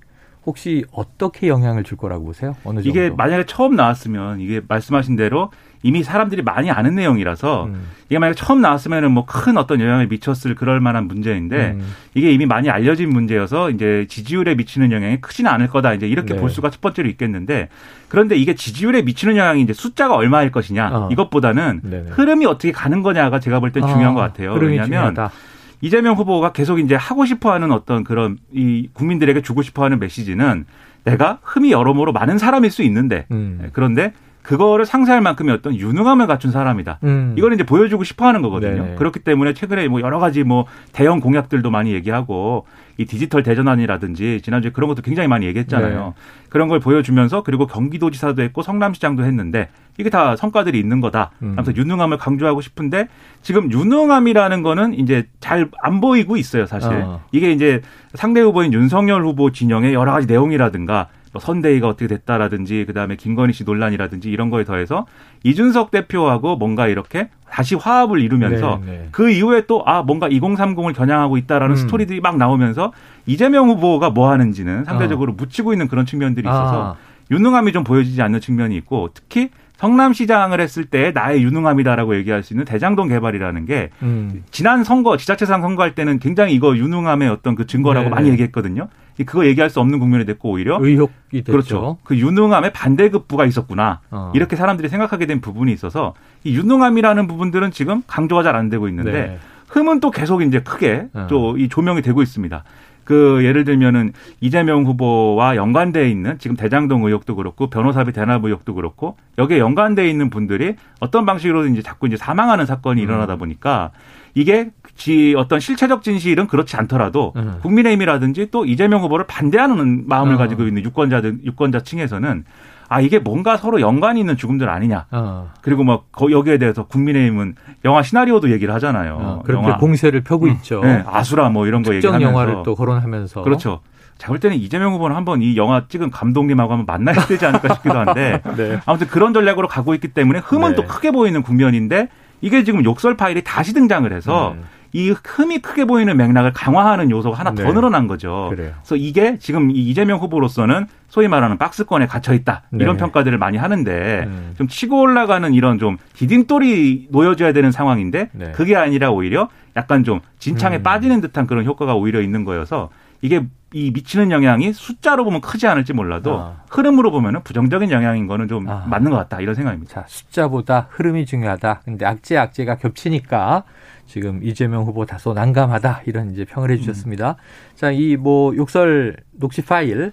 혹시 0.48 0.86
어떻게 0.94 1.50
영향을 1.50 1.84
줄 1.84 1.98
거라고 1.98 2.24
보세요? 2.24 2.56
어느 2.63 2.82
정도? 2.82 2.89
이게 2.89 3.10
만약에 3.10 3.46
처음 3.46 3.75
나왔으면 3.75 4.39
이게 4.39 4.62
말씀하신 4.66 5.18
대로 5.18 5.51
이미 5.84 6.04
사람들이 6.04 6.42
많이 6.42 6.72
아는 6.72 6.96
내용이라서 6.96 7.66
음. 7.66 7.88
이게 8.08 8.18
만약에 8.18 8.36
처음 8.36 8.62
나왔으면은 8.62 9.12
뭐 9.12 9.25
큰 9.27 9.58
어떤 9.58 9.82
영향을 9.82 10.08
미쳤을 10.08 10.56
그럴 10.56 10.80
만한 10.80 11.08
문제인데 11.08 11.72
음. 11.77 11.94
이게 12.16 12.32
이미 12.32 12.46
많이 12.46 12.70
알려진 12.70 13.10
문제여서 13.10 13.72
이제 13.72 14.06
지지율에 14.10 14.56
미치는 14.56 14.92
영향이 14.94 15.20
크지는 15.20 15.51
않을 15.51 15.68
거다 15.68 15.94
이제 15.94 16.08
이렇게 16.08 16.34
네. 16.34 16.39
볼 16.39 16.50
수가 16.50 16.70
첫 16.70 16.80
번째로 16.80 17.10
있겠는데 17.10 17.68
그런데 18.08 18.38
이게 18.38 18.56
지지율에 18.56 19.01
미치는 19.01 19.36
영향이 19.36 19.62
이제 19.62 19.74
숫자가 19.74 20.16
얼마일 20.16 20.50
것이냐 20.51 20.89
어. 20.94 21.10
이것보다는 21.12 21.82
네네. 21.84 22.10
흐름이 22.12 22.46
어떻게 22.46 22.72
가는 22.72 23.04
거냐가 23.04 23.42
제가 23.42 23.60
볼땐 23.60 23.86
중요한 23.86 24.12
어. 24.12 24.13
것 24.13 24.22
같아요. 24.22 24.54
왜냐하면 24.54 24.86
중요하다. 24.86 25.32
이재명 25.81 26.15
후보가 26.15 26.51
계속 26.51 26.79
이제 26.79 26.96
하고 26.96 27.25
싶어 27.25 27.51
하는 27.51 27.72
어떤 27.72 28.03
그런 28.03 28.38
이 28.51 28.89
국민들에게 28.93 29.41
주고 29.41 29.62
싶어 29.62 29.84
하는 29.84 30.00
메시지는 30.00 30.65
내가 31.03 31.39
흠이 31.43 31.72
여러모로 31.72 32.12
많은 32.12 32.38
사람일 32.38 32.72
수 32.72 32.84
있는데 32.84 33.25
음. 33.31 33.69
그런데 33.74 34.13
그거를 34.48 34.86
상쇄할 34.86 35.20
만큼의 35.20 35.54
어떤 35.54 35.75
유능함을 35.75 36.25
갖춘 36.25 36.51
사람이다. 36.51 37.00
음. 37.04 37.36
이걸 37.38 37.51
이제 37.51 37.66
보여주고 37.66 38.06
싶어 38.06 38.25
하는 38.27 38.42
거거든요. 38.42 38.84
네 38.86 38.96
그렇기 38.96 39.20
때문에 39.20 39.54
최근에 39.54 39.89
뭐 39.89 40.00
여러 40.00 40.20
가지 40.20 40.44
뭐 40.44 40.66
대형 40.94 41.20
공약들도 41.20 41.70
많이 41.70 41.92
얘기하고 41.94 42.66
이 42.98 43.06
디지털 43.06 43.44
대전환이라든지 43.44 44.39
지난주에 44.42 44.72
그런 44.72 44.88
것도 44.88 45.01
굉장히 45.01 45.27
많이 45.27 45.46
얘기했잖아요. 45.48 46.13
네. 46.16 46.22
그런 46.50 46.70
걸 46.70 46.80
보여주면서 46.80 47.44
그리고 47.44 47.68
경기도지사도 47.68 48.42
했고 48.42 48.62
성남시장도 48.62 49.25
했는데 49.25 49.68
이게 49.98 50.10
다 50.10 50.38
성과들이 50.38 50.80
있는 50.80 51.01
거다. 51.01 51.32
음. 51.42 51.56
아무튼 51.58 51.75
유능함을 51.75 52.18
강조하고 52.18 52.62
싶은데 52.62 53.10
지금 53.42 53.70
유능함이라는 53.70 54.63
거는 54.63 54.94
이제 54.94 55.27
잘 55.42 55.70
안 55.82 56.00
보이고 56.00 56.38
있어요, 56.38 56.66
사실. 56.66 56.94
어. 56.94 57.22
이게 57.34 57.51
이제 57.51 57.82
상대 58.13 58.39
후보인 58.39 58.72
윤석열 58.72 59.25
후보 59.25 59.51
진영의 59.51 59.94
여러 59.94 60.13
가지 60.13 60.25
내용이라든가 60.25 60.96
뭐 60.98 61.16
선대위가 61.39 61.88
어떻게 61.88 62.08
됐다라든지 62.08 62.86
그다음에 62.86 63.15
김건희 63.15 63.53
씨 63.53 63.63
논란이라든지 63.63 64.29
이런 64.29 64.50
거에 64.50 64.63
더해서 64.63 65.06
이준석 65.44 65.91
대표하고 65.91 66.58
뭔가 66.58 66.88
이렇게 66.88 67.29
다시 67.50 67.75
화합을 67.75 68.20
이루면서 68.20 68.82
네, 68.86 68.91
네. 68.91 69.08
그 69.12 69.29
이후에 69.29 69.65
또 69.65 69.77
아 69.86 70.01
뭔가 70.01 70.27
2030을 70.27 70.94
겨냥하고 70.94 71.38
있다라는 71.38 71.74
음. 71.74 71.77
스토리들이 71.77 72.20
막 72.20 72.38
나오면서 72.38 72.91
이재명 73.25 73.70
후보가 73.70 74.10
뭐 74.10 74.29
하는지는 74.29 74.84
상대적으로 74.84 75.32
어. 75.32 75.36
묻히고 75.38 75.72
있는 75.74 75.88
그런 75.88 76.06
측면들이 76.06 76.48
있어서 76.48 76.91
아. 76.91 76.96
유능함이 77.32 77.72
좀 77.72 77.84
보여지지 77.84 78.22
않는 78.22 78.41
측면이 78.41 78.75
있고 78.77 79.10
특히 79.13 79.50
성남시장을 79.77 80.60
했을 80.60 80.86
때 80.86 81.12
나의 81.12 81.44
유능함이다라고 81.44 82.15
얘기할 82.17 82.44
수 82.44 82.53
있는 82.53 82.65
대장동 82.65 83.10
개발이라는 83.10 83.65
게 83.65 83.89
음. 84.01 84.44
지난 84.51 84.84
선거 84.84 85.17
지자체상 85.17 85.62
선거할 85.62 85.94
때는 85.94 86.20
굉장히 86.20 86.53
이거 86.53 86.75
유능함의 86.75 87.29
어떤 87.29 87.56
그 87.56 87.67
증거라고 87.67 88.06
네 88.06 88.10
많이 88.10 88.29
얘기했거든요. 88.29 88.89
그거 89.24 89.45
얘기할 89.45 89.69
수 89.69 89.79
없는 89.79 90.00
국면이 90.00 90.25
됐고 90.25 90.50
오히려 90.51 90.77
의혹이 90.81 91.43
됐죠. 91.43 91.51
그렇죠. 91.51 91.97
그 92.03 92.17
유능함의 92.17 92.74
반대급부가 92.74 93.45
있었구나. 93.45 94.01
어. 94.12 94.31
이렇게 94.36 94.55
사람들이 94.55 94.89
생각하게 94.89 95.25
된 95.25 95.41
부분이 95.41 95.71
있어서 95.74 96.13
이 96.43 96.55
유능함이라는 96.55 97.27
부분들은 97.27 97.71
지금 97.71 98.03
강조가 98.07 98.43
잘 98.43 98.55
안 98.57 98.69
되고 98.69 98.88
있는데 98.88 99.12
네. 99.12 99.39
흠은 99.69 100.00
또 100.00 100.12
계속 100.12 100.41
이제 100.41 100.59
크게 100.62 101.07
어. 101.13 101.27
또이 101.29 101.69
조명이 101.69 102.01
되고 102.01 102.21
있습니다. 102.21 102.63
그 103.03 103.41
예를 103.43 103.63
들면은 103.63 104.12
이재명 104.41 104.83
후보와 104.86 105.55
연관돼 105.55 106.09
있는 106.09 106.38
지금 106.39 106.57
대장동 106.57 107.05
의혹도 107.05 107.36
그렇고 107.36 107.69
변호사비 107.69 108.12
대납 108.12 108.43
의혹도 108.43 108.74
그렇고 108.74 109.15
여기에 109.38 109.59
연관돼 109.59 110.09
있는 110.09 110.29
분들이 110.29 110.75
어떤 111.00 111.25
방식으로 111.25 111.67
이제 111.67 111.81
자꾸 111.81 112.07
이제 112.07 112.17
사망하는 112.17 112.65
사건이 112.65 113.01
음. 113.01 113.03
일어나다 113.03 113.38
보니까 113.38 113.91
이게 114.33 114.71
지 114.98 115.36
어떤 115.38 115.60
실체적 115.60 116.04
진실은 116.04 116.48
그렇지 116.48 116.75
않더라도 116.75 117.34
음. 117.36 117.60
국민의힘이라든지 117.62 118.50
또 118.51 118.66
이재명 118.66 119.01
후보를 119.04 119.25
반대하는 119.27 120.08
마음을 120.08 120.36
어. 120.36 120.38
가지고 120.38 120.63
있는 120.63 120.84
유권자들 120.84 121.39
유권자 121.46 121.82
층에서는 121.82 122.44
아 122.89 123.01
이게 123.01 123.20
뭔가 123.20 123.58
서로 123.58 123.82
연관이 123.82 124.20
있는 124.20 124.38
죽음들 124.38 124.70
아니냐. 124.70 125.06
어. 125.12 125.51
그리고 125.62 125.84
뭐 125.84 126.06
여기에 126.32 126.58
대해서 126.58 126.86
국민의힘은 126.86 127.56
영화 127.86 128.01
시나리오도 128.01 128.51
얘기를 128.51 128.74
하잖아요. 128.75 129.18
어, 129.20 129.42
그렇게 129.46 129.68
영화. 129.68 129.77
공세를 129.77 130.22
펴고 130.22 130.46
음. 130.46 130.51
있죠. 130.54 130.82
네, 130.82 131.04
아수라 131.06 131.50
뭐 131.50 131.68
이런 131.68 131.84
거 131.84 131.94
얘기하면서 131.94 132.27
영화를 132.27 132.63
또 132.63 132.75
거론하면서 132.75 133.44
그렇죠. 133.44 133.82
제가 134.18 134.30
볼 134.30 134.39
때는 134.39 134.58
이재명 134.58 134.94
후보는 134.94 135.16
한번 135.16 135.42
이 135.42 135.58
영화 135.58 135.84
찍은 135.88 136.10
감독님하고 136.10 136.74
한번 136.74 136.86
만나야 136.88 137.25
되지 137.27 137.46
않을까 137.46 137.75
싶기도 137.75 138.00
한데 138.00 138.42
네. 138.58 138.80
아무튼 138.86 139.08
그런 139.08 139.34
전략으로 139.34 139.68
가고 139.68 139.94
있기 139.94 140.08
때문에 140.08 140.39
흠은 140.39 140.72
네. 140.72 140.75
또 140.75 140.86
크게 140.86 141.12
보이는 141.12 141.42
국면인데 141.44 142.08
이게 142.42 142.63
지금 142.63 142.84
욕설 142.84 143.16
파일이 143.16 143.44
다시 143.44 143.74
등장을 143.74 144.12
해서 144.12 144.56
네. 144.56 144.63
이 144.94 145.12
흠이 145.12 145.60
크게 145.60 145.86
보이는 145.86 146.15
맥락을 146.15 146.53
강화하는 146.53 147.12
요소가 147.12 147.38
하나 147.38 147.51
네. 147.51 147.63
더 147.63 147.74
늘어난 147.74 148.08
거죠. 148.08 148.48
그래요. 148.50 148.72
그래서 148.77 148.96
이게 148.96 149.38
지금 149.39 149.72
이재명 149.72 150.20
후보로서는 150.20 150.88
소위 151.10 151.27
말하는 151.27 151.58
박스권에 151.58 152.08
갇혀 152.08 152.34
있다 152.34 152.63
이런 152.74 152.98
네. 152.98 153.01
평가들을 153.01 153.38
많이 153.38 153.58
하는데 153.58 154.25
음. 154.27 154.53
좀 154.58 154.67
치고 154.67 155.00
올라가는 155.00 155.53
이런 155.53 155.79
좀 155.79 155.98
디딤돌이 156.13 157.08
놓여져야 157.12 157.53
되는 157.53 157.72
상황인데 157.72 158.29
네. 158.34 158.51
그게 158.51 158.75
아니라 158.75 159.12
오히려 159.12 159.50
약간 159.75 160.03
좀 160.03 160.20
진창에 160.39 160.77
음. 160.77 160.84
빠지는 160.84 161.22
듯한 161.22 161.48
그런 161.48 161.65
효과가 161.65 161.96
오히려 161.96 162.22
있는 162.22 162.44
거여서 162.44 162.89
이게 163.22 163.46
이 163.74 163.91
미치는 163.91 164.32
영향이 164.32 164.72
숫자로 164.72 165.25
보면 165.25 165.41
크지 165.41 165.67
않을지 165.67 165.91
몰라도 165.91 166.39
아. 166.39 166.62
흐름으로 166.70 167.12
보면은 167.12 167.41
부정적인 167.44 167.91
영향인 167.91 168.27
거는 168.27 168.48
좀 168.48 168.67
아. 168.70 168.86
맞는 168.88 169.12
것 169.12 169.17
같다 169.17 169.41
이런 169.41 169.56
생각입니다. 169.56 169.94
자, 169.94 170.06
숫자보다 170.08 170.88
흐름이 170.91 171.25
중요하다. 171.25 171.82
근데 171.84 172.06
악재 172.06 172.38
악재가 172.38 172.75
겹치니까 172.75 173.63
지금 174.07 174.41
이재명 174.43 174.83
후보 174.85 175.05
다소 175.05 175.33
난감하다 175.33 176.03
이런 176.05 176.31
이제 176.31 176.45
평을 176.45 176.71
해주셨습니다. 176.71 177.31
음. 177.31 177.75
자, 177.75 177.91
이 177.91 178.15
뭐 178.17 178.55
욕설 178.55 179.17
녹취 179.33 179.61
파일 179.61 180.11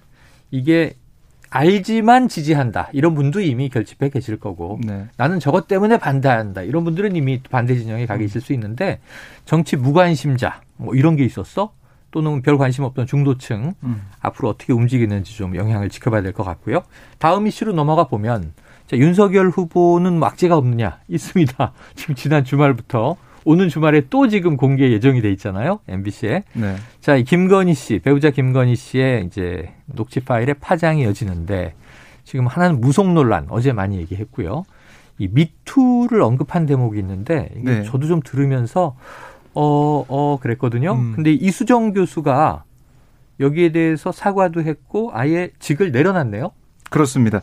이게 0.50 0.94
알지만 1.50 2.28
지지한다 2.28 2.88
이런 2.92 3.14
분도 3.14 3.40
이미 3.40 3.68
결집해 3.68 4.08
계실 4.08 4.38
거고 4.38 4.80
네. 4.84 5.06
나는 5.16 5.38
저것 5.38 5.68
때문에 5.68 5.98
반대한다 5.98 6.62
이런 6.62 6.82
분들은 6.84 7.14
이미 7.14 7.40
반대 7.42 7.76
진영에 7.76 8.06
가 8.06 8.16
계실 8.16 8.40
수 8.40 8.52
있는데 8.54 8.98
정치 9.44 9.76
무관심자 9.76 10.62
뭐 10.76 10.94
이런 10.96 11.14
게 11.14 11.24
있었어 11.24 11.72
또는 12.10 12.42
별 12.42 12.58
관심 12.58 12.82
없던 12.84 13.06
중도층 13.06 13.74
음. 13.84 14.02
앞으로 14.20 14.48
어떻게 14.48 14.72
움직이는지 14.72 15.36
좀 15.36 15.54
영향을 15.56 15.88
지켜봐야 15.90 16.22
될 16.22 16.32
것 16.32 16.42
같고요. 16.44 16.82
다음 17.18 17.46
이슈로 17.46 17.72
넘어가 17.72 18.04
보면 18.08 18.52
자, 18.88 18.96
윤석열 18.96 19.48
후보는 19.48 20.18
막지가 20.18 20.56
없느냐 20.56 20.98
있습니다. 21.08 21.72
지금 21.94 22.14
지난 22.16 22.44
주말부터 22.44 23.16
오는 23.44 23.68
주말에 23.68 24.02
또 24.10 24.28
지금 24.28 24.56
공개 24.56 24.90
예정이 24.90 25.20
돼 25.20 25.30
있잖아요. 25.32 25.80
MBC에. 25.88 26.44
네. 26.54 26.76
자, 27.00 27.16
김건희 27.16 27.74
씨, 27.74 27.98
배우자 27.98 28.30
김건희 28.30 28.76
씨의 28.76 29.26
이제 29.26 29.72
녹취 29.86 30.20
파일에 30.20 30.54
파장이 30.54 31.02
이어지는데 31.02 31.74
지금 32.24 32.46
하나는 32.46 32.80
무속 32.80 33.12
논란 33.12 33.46
어제 33.50 33.72
많이 33.72 33.98
얘기했고요. 33.98 34.64
이 35.18 35.28
미투를 35.30 36.22
언급한 36.22 36.66
대목이 36.66 36.98
있는데 36.98 37.50
이게 37.56 37.70
네. 37.70 37.82
저도 37.84 38.06
좀 38.06 38.20
들으면서 38.24 38.96
어, 39.54 40.04
어, 40.08 40.38
그랬거든요. 40.40 40.92
음. 40.94 41.12
근데 41.14 41.32
이수정 41.32 41.92
교수가 41.92 42.64
여기에 43.40 43.72
대해서 43.72 44.10
사과도 44.10 44.62
했고 44.62 45.10
아예 45.12 45.50
직을 45.58 45.92
내려놨네요. 45.92 46.50
그렇습니다. 46.90 47.42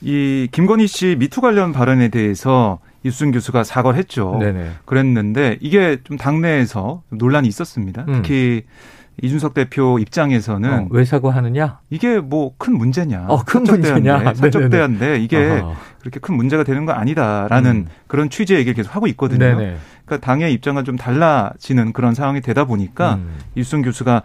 이 0.00 0.48
김건희 0.52 0.86
씨 0.86 1.16
미투 1.18 1.40
관련 1.40 1.72
발언에 1.72 2.08
대해서 2.08 2.78
이수정 3.04 3.30
교수가 3.32 3.64
사과를 3.64 3.98
했죠. 3.98 4.36
네네. 4.40 4.70
그랬는데 4.86 5.58
이게 5.60 5.98
좀 6.04 6.16
당내에서 6.16 7.02
논란이 7.10 7.46
있었습니다. 7.48 8.04
음. 8.08 8.14
특히 8.14 8.64
이준석 9.22 9.54
대표 9.54 9.98
입장에서는 10.00 10.72
어, 10.72 10.86
왜 10.90 11.04
사과하느냐? 11.04 11.78
이게 11.90 12.18
뭐 12.18 12.52
큰 12.58 12.76
문제냐? 12.76 13.26
어, 13.28 13.44
큰 13.44 13.62
문제냐? 13.62 14.34
사적 14.34 14.70
대화인데 14.70 15.20
이게 15.20 15.36
어허. 15.62 15.74
그렇게 16.00 16.18
큰 16.18 16.34
문제가 16.34 16.64
되는 16.64 16.84
거 16.84 16.92
아니다라는 16.92 17.70
음. 17.70 17.86
그런 18.08 18.28
취지의 18.28 18.58
얘기를 18.58 18.74
계속 18.74 18.96
하고 18.96 19.06
있거든요. 19.08 19.38
네네. 19.38 19.76
그러니까 20.04 20.24
당의 20.24 20.52
입장과 20.52 20.82
좀 20.82 20.96
달라지는 20.96 21.92
그런 21.92 22.14
상황이 22.14 22.40
되다 22.40 22.64
보니까 22.64 23.14
음. 23.14 23.38
이수정 23.54 23.82
교수가 23.82 24.22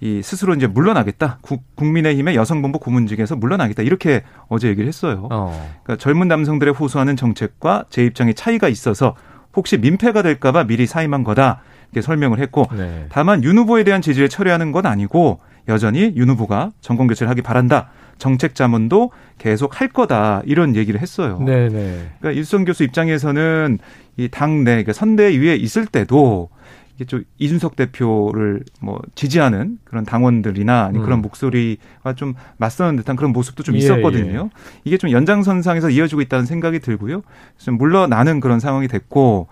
이 0.00 0.22
스스로 0.22 0.54
이제 0.54 0.66
물러나겠다. 0.66 1.38
국, 1.42 1.62
민의힘의 1.80 2.34
여성본부 2.34 2.78
고문직에서 2.78 3.36
물러나겠다. 3.36 3.82
이렇게 3.82 4.22
어제 4.48 4.68
얘기를 4.68 4.88
했어요. 4.88 5.28
어. 5.30 5.52
그러니까 5.82 6.02
젊은 6.02 6.28
남성들의 6.28 6.74
호소하는 6.74 7.16
정책과 7.16 7.84
제 7.90 8.04
입장에 8.04 8.32
차이가 8.32 8.68
있어서 8.68 9.14
혹시 9.54 9.76
민폐가 9.76 10.22
될까봐 10.22 10.64
미리 10.64 10.86
사임한 10.86 11.24
거다. 11.24 11.60
이렇게 11.90 12.02
설명을 12.02 12.38
했고 12.38 12.66
네. 12.76 13.06
다만 13.08 13.42
윤 13.44 13.56
후보에 13.58 13.84
대한 13.84 14.02
지지를 14.02 14.28
철회하는 14.28 14.72
건 14.72 14.86
아니고 14.86 15.40
여전히 15.68 16.12
윤 16.16 16.28
후보가 16.30 16.72
정권 16.80 17.06
교체를 17.06 17.30
하기 17.30 17.42
바란다. 17.42 17.90
정책 18.18 18.54
자문도 18.54 19.10
계속 19.38 19.80
할 19.80 19.88
거다 19.88 20.42
이런 20.44 20.76
얘기를 20.76 21.00
했어요. 21.00 21.38
네네. 21.44 21.68
네. 21.68 22.10
그러니까 22.18 22.38
일선 22.38 22.64
교수 22.64 22.84
입장에서는 22.84 23.78
이 24.16 24.28
당내 24.28 24.64
그러니까 24.64 24.92
선대위에 24.92 25.56
있을 25.56 25.86
때도 25.86 26.50
이게 26.98 27.04
좀 27.04 27.22
이준석 27.38 27.76
대표를 27.76 28.64
뭐 28.80 29.00
지지하는 29.14 29.78
그런 29.84 30.04
당원들이나 30.04 30.86
아니 30.86 30.98
그런 30.98 31.20
음. 31.20 31.22
목소리와 31.22 32.14
좀 32.16 32.34
맞서는 32.56 32.96
듯한 32.96 33.14
그런 33.14 33.32
모습도 33.32 33.62
좀 33.62 33.76
예, 33.76 33.78
있었거든요. 33.78 34.50
예. 34.52 34.60
이게 34.82 34.98
좀 34.98 35.12
연장선상에서 35.12 35.90
이어지고 35.90 36.22
있다는 36.22 36.44
생각이 36.44 36.80
들고요. 36.80 37.22
좀 37.56 37.78
물러나는 37.78 38.40
그런 38.40 38.58
상황이 38.58 38.88
됐고 38.88 39.46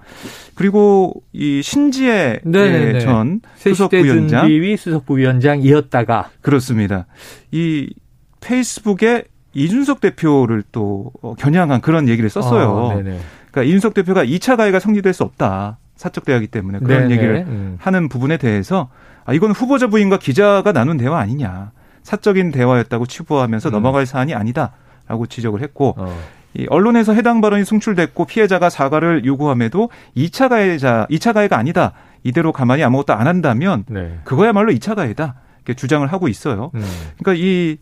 그리고 0.57 1.23
이 1.33 1.63
신지혜 1.63 2.41
예, 2.53 2.99
전 2.99 3.41
수석부위원장 3.55 4.49
위 4.49 4.77
수석부위원장이었다가 4.77 6.31
그렇습니다. 6.41 7.07
이 7.53 7.95
페이스북에 8.41 9.25
이준석 9.55 10.01
대표를 10.01 10.63
또 10.71 11.13
겨냥한 11.39 11.81
그런 11.81 12.09
얘기를 12.09 12.29
썼어요. 12.29 12.69
어, 12.69 12.89
그러니까 12.95 13.63
이준석 13.63 13.95
대표가 13.95 14.25
2차 14.25 14.57
가해가 14.57 14.79
성립될 14.81 15.13
수 15.13 15.23
없다. 15.23 15.79
사적 15.97 16.27
대화이기 16.27 16.49
때문에 16.49 16.79
그런 16.81 17.09
네네. 17.09 17.15
얘기를 17.15 17.37
음. 17.49 17.77
하는 17.81 18.09
부분에 18.09 18.37
대해서 18.37 18.91
아 19.25 19.33
이건 19.33 19.53
후보자 19.53 19.87
부인과 19.87 20.19
기자가 20.19 20.73
나눈 20.73 20.99
대화 20.99 21.19
아니냐. 21.19 21.73
사적인 22.03 22.53
대화였다고 22.53 23.07
치부하면서 23.07 23.71
음. 23.71 23.73
넘어갈 23.73 24.07
사안이 24.07 24.35
아니다라고 24.35 25.27
지적을 25.29 25.63
했고 25.63 25.95
어. 25.97 26.17
이 26.55 26.67
언론에서 26.71 27.13
해당 27.15 27.41
발언이 27.41 27.65
송출됐고 27.65 28.27
피해자가 28.27 28.71
사과를 28.71 29.25
요구함에도 29.25 29.91
2차 30.17 30.49
가해자 30.49 31.07
2차 31.11 31.33
가해가 31.33 31.57
아니다. 31.59 31.93
이대로 32.23 32.53
가만히 32.53 32.83
아무것도 32.85 33.15
안 33.15 33.27
한다면 33.27 33.85
네. 33.89 34.19
그거야말로 34.25 34.73
2차 34.73 34.95
가해다. 34.95 35.35
이렇게 35.65 35.75
주장을 35.75 36.07
하고 36.07 36.29
있어요. 36.29 36.71
음. 36.75 36.85
그러니까 37.19 37.43
이 37.43 37.79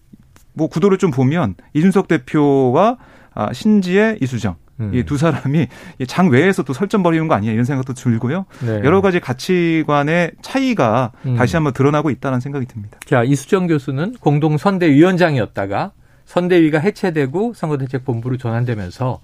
뭐 0.54 0.68
구도를 0.68 0.98
좀 0.98 1.10
보면 1.10 1.54
이준석 1.74 2.08
대표와 2.08 2.96
아, 3.34 3.52
신지의 3.52 4.18
이수정 4.22 4.56
음. 4.80 4.90
이두 4.92 5.16
사람이 5.18 5.68
장 6.08 6.30
외에서 6.30 6.62
또 6.64 6.72
설전 6.72 7.02
벌이는 7.02 7.28
거 7.28 7.34
아니냐 7.34 7.52
이런 7.52 7.64
생각도 7.64 7.94
들고요. 7.94 8.46
네. 8.60 8.80
여러 8.84 9.00
가지 9.00 9.20
가치관의 9.20 10.32
차이가 10.42 11.12
음. 11.26 11.36
다시 11.36 11.56
한번 11.56 11.72
드러나고 11.72 12.10
있다는 12.10 12.40
생각이 12.40 12.66
듭니다. 12.66 12.98
자, 13.06 13.22
이수정 13.22 13.66
교수는 13.68 14.14
공동 14.20 14.56
선대위원장이었다가 14.56 15.92
선대위가 16.26 16.78
해체되고 16.78 17.54
선거대책본부로 17.54 18.36
전환되면서 18.38 19.20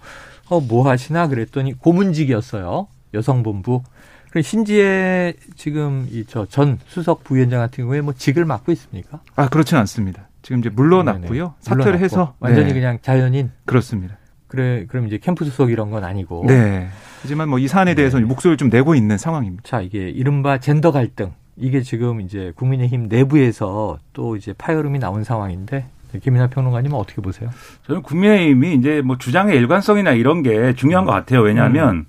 어, 0.51 0.61
뭐 0.61 0.89
하시나 0.89 1.29
그랬더니 1.29 1.73
고문직이었어요. 1.79 2.87
여성본부. 3.15 3.83
그럼 4.31 4.43
신지혜 4.43 5.35
지금 5.57 6.07
이 6.13 6.25
저 6.25 6.47
전 6.47 6.79
수석 6.87 7.25
부위원장 7.25 7.59
같은 7.61 7.83
경우에 7.85 8.01
뭐 8.01 8.13
직을 8.15 8.45
맡고 8.45 8.71
있습니까? 8.73 9.21
아 9.35 9.49
그렇지는 9.49 9.81
않습니다. 9.81 10.29
지금 10.43 10.61
이제 10.61 10.69
물러났고요. 10.71 11.43
네네. 11.43 11.55
사퇴를 11.61 11.85
물러났고. 11.85 12.05
해서 12.05 12.35
완전히 12.41 12.69
네. 12.69 12.75
그냥 12.75 12.99
자연인. 13.03 13.51
그렇습니다. 13.67 14.17
그래, 14.49 14.85
그럼 14.89 15.07
이제 15.07 15.19
캠프 15.19 15.45
소속 15.45 15.71
이런 15.71 15.91
건 15.91 16.03
아니고. 16.05 16.45
네. 16.47 16.89
하지만 17.23 17.49
뭐 17.49 17.59
이 17.59 17.69
사안에 17.69 17.95
대해서 17.95 18.19
네. 18.19 18.25
목소리를 18.25 18.57
좀 18.57 18.69
내고 18.71 18.95
있는 18.95 19.19
상황입니다. 19.19 19.63
자, 19.65 19.81
이게 19.81 20.09
이른바 20.09 20.59
젠더 20.59 20.91
갈등. 20.93 21.33
이게 21.57 21.83
지금 21.83 22.21
이제 22.23 22.53
국민의힘 22.57 23.09
내부에서 23.09 23.99
또 24.15 24.37
이제 24.37 24.55
파열음이 24.57 24.99
나온 24.99 25.25
상황인데 25.25 25.87
김민하 26.23 26.47
평론가님은 26.49 26.97
어떻게 26.99 27.21
보세요? 27.21 27.51
저는 27.87 28.03
국민의힘이 28.03 28.75
이제 28.75 29.03
뭐 29.03 29.19
주장의 29.19 29.57
일관성이나 29.57 30.13
이런 30.13 30.43
게 30.43 30.73
중요한 30.73 31.05
것 31.05 31.13
같아요. 31.13 31.43
왜냐하면 31.43 31.97
음. 31.97 32.07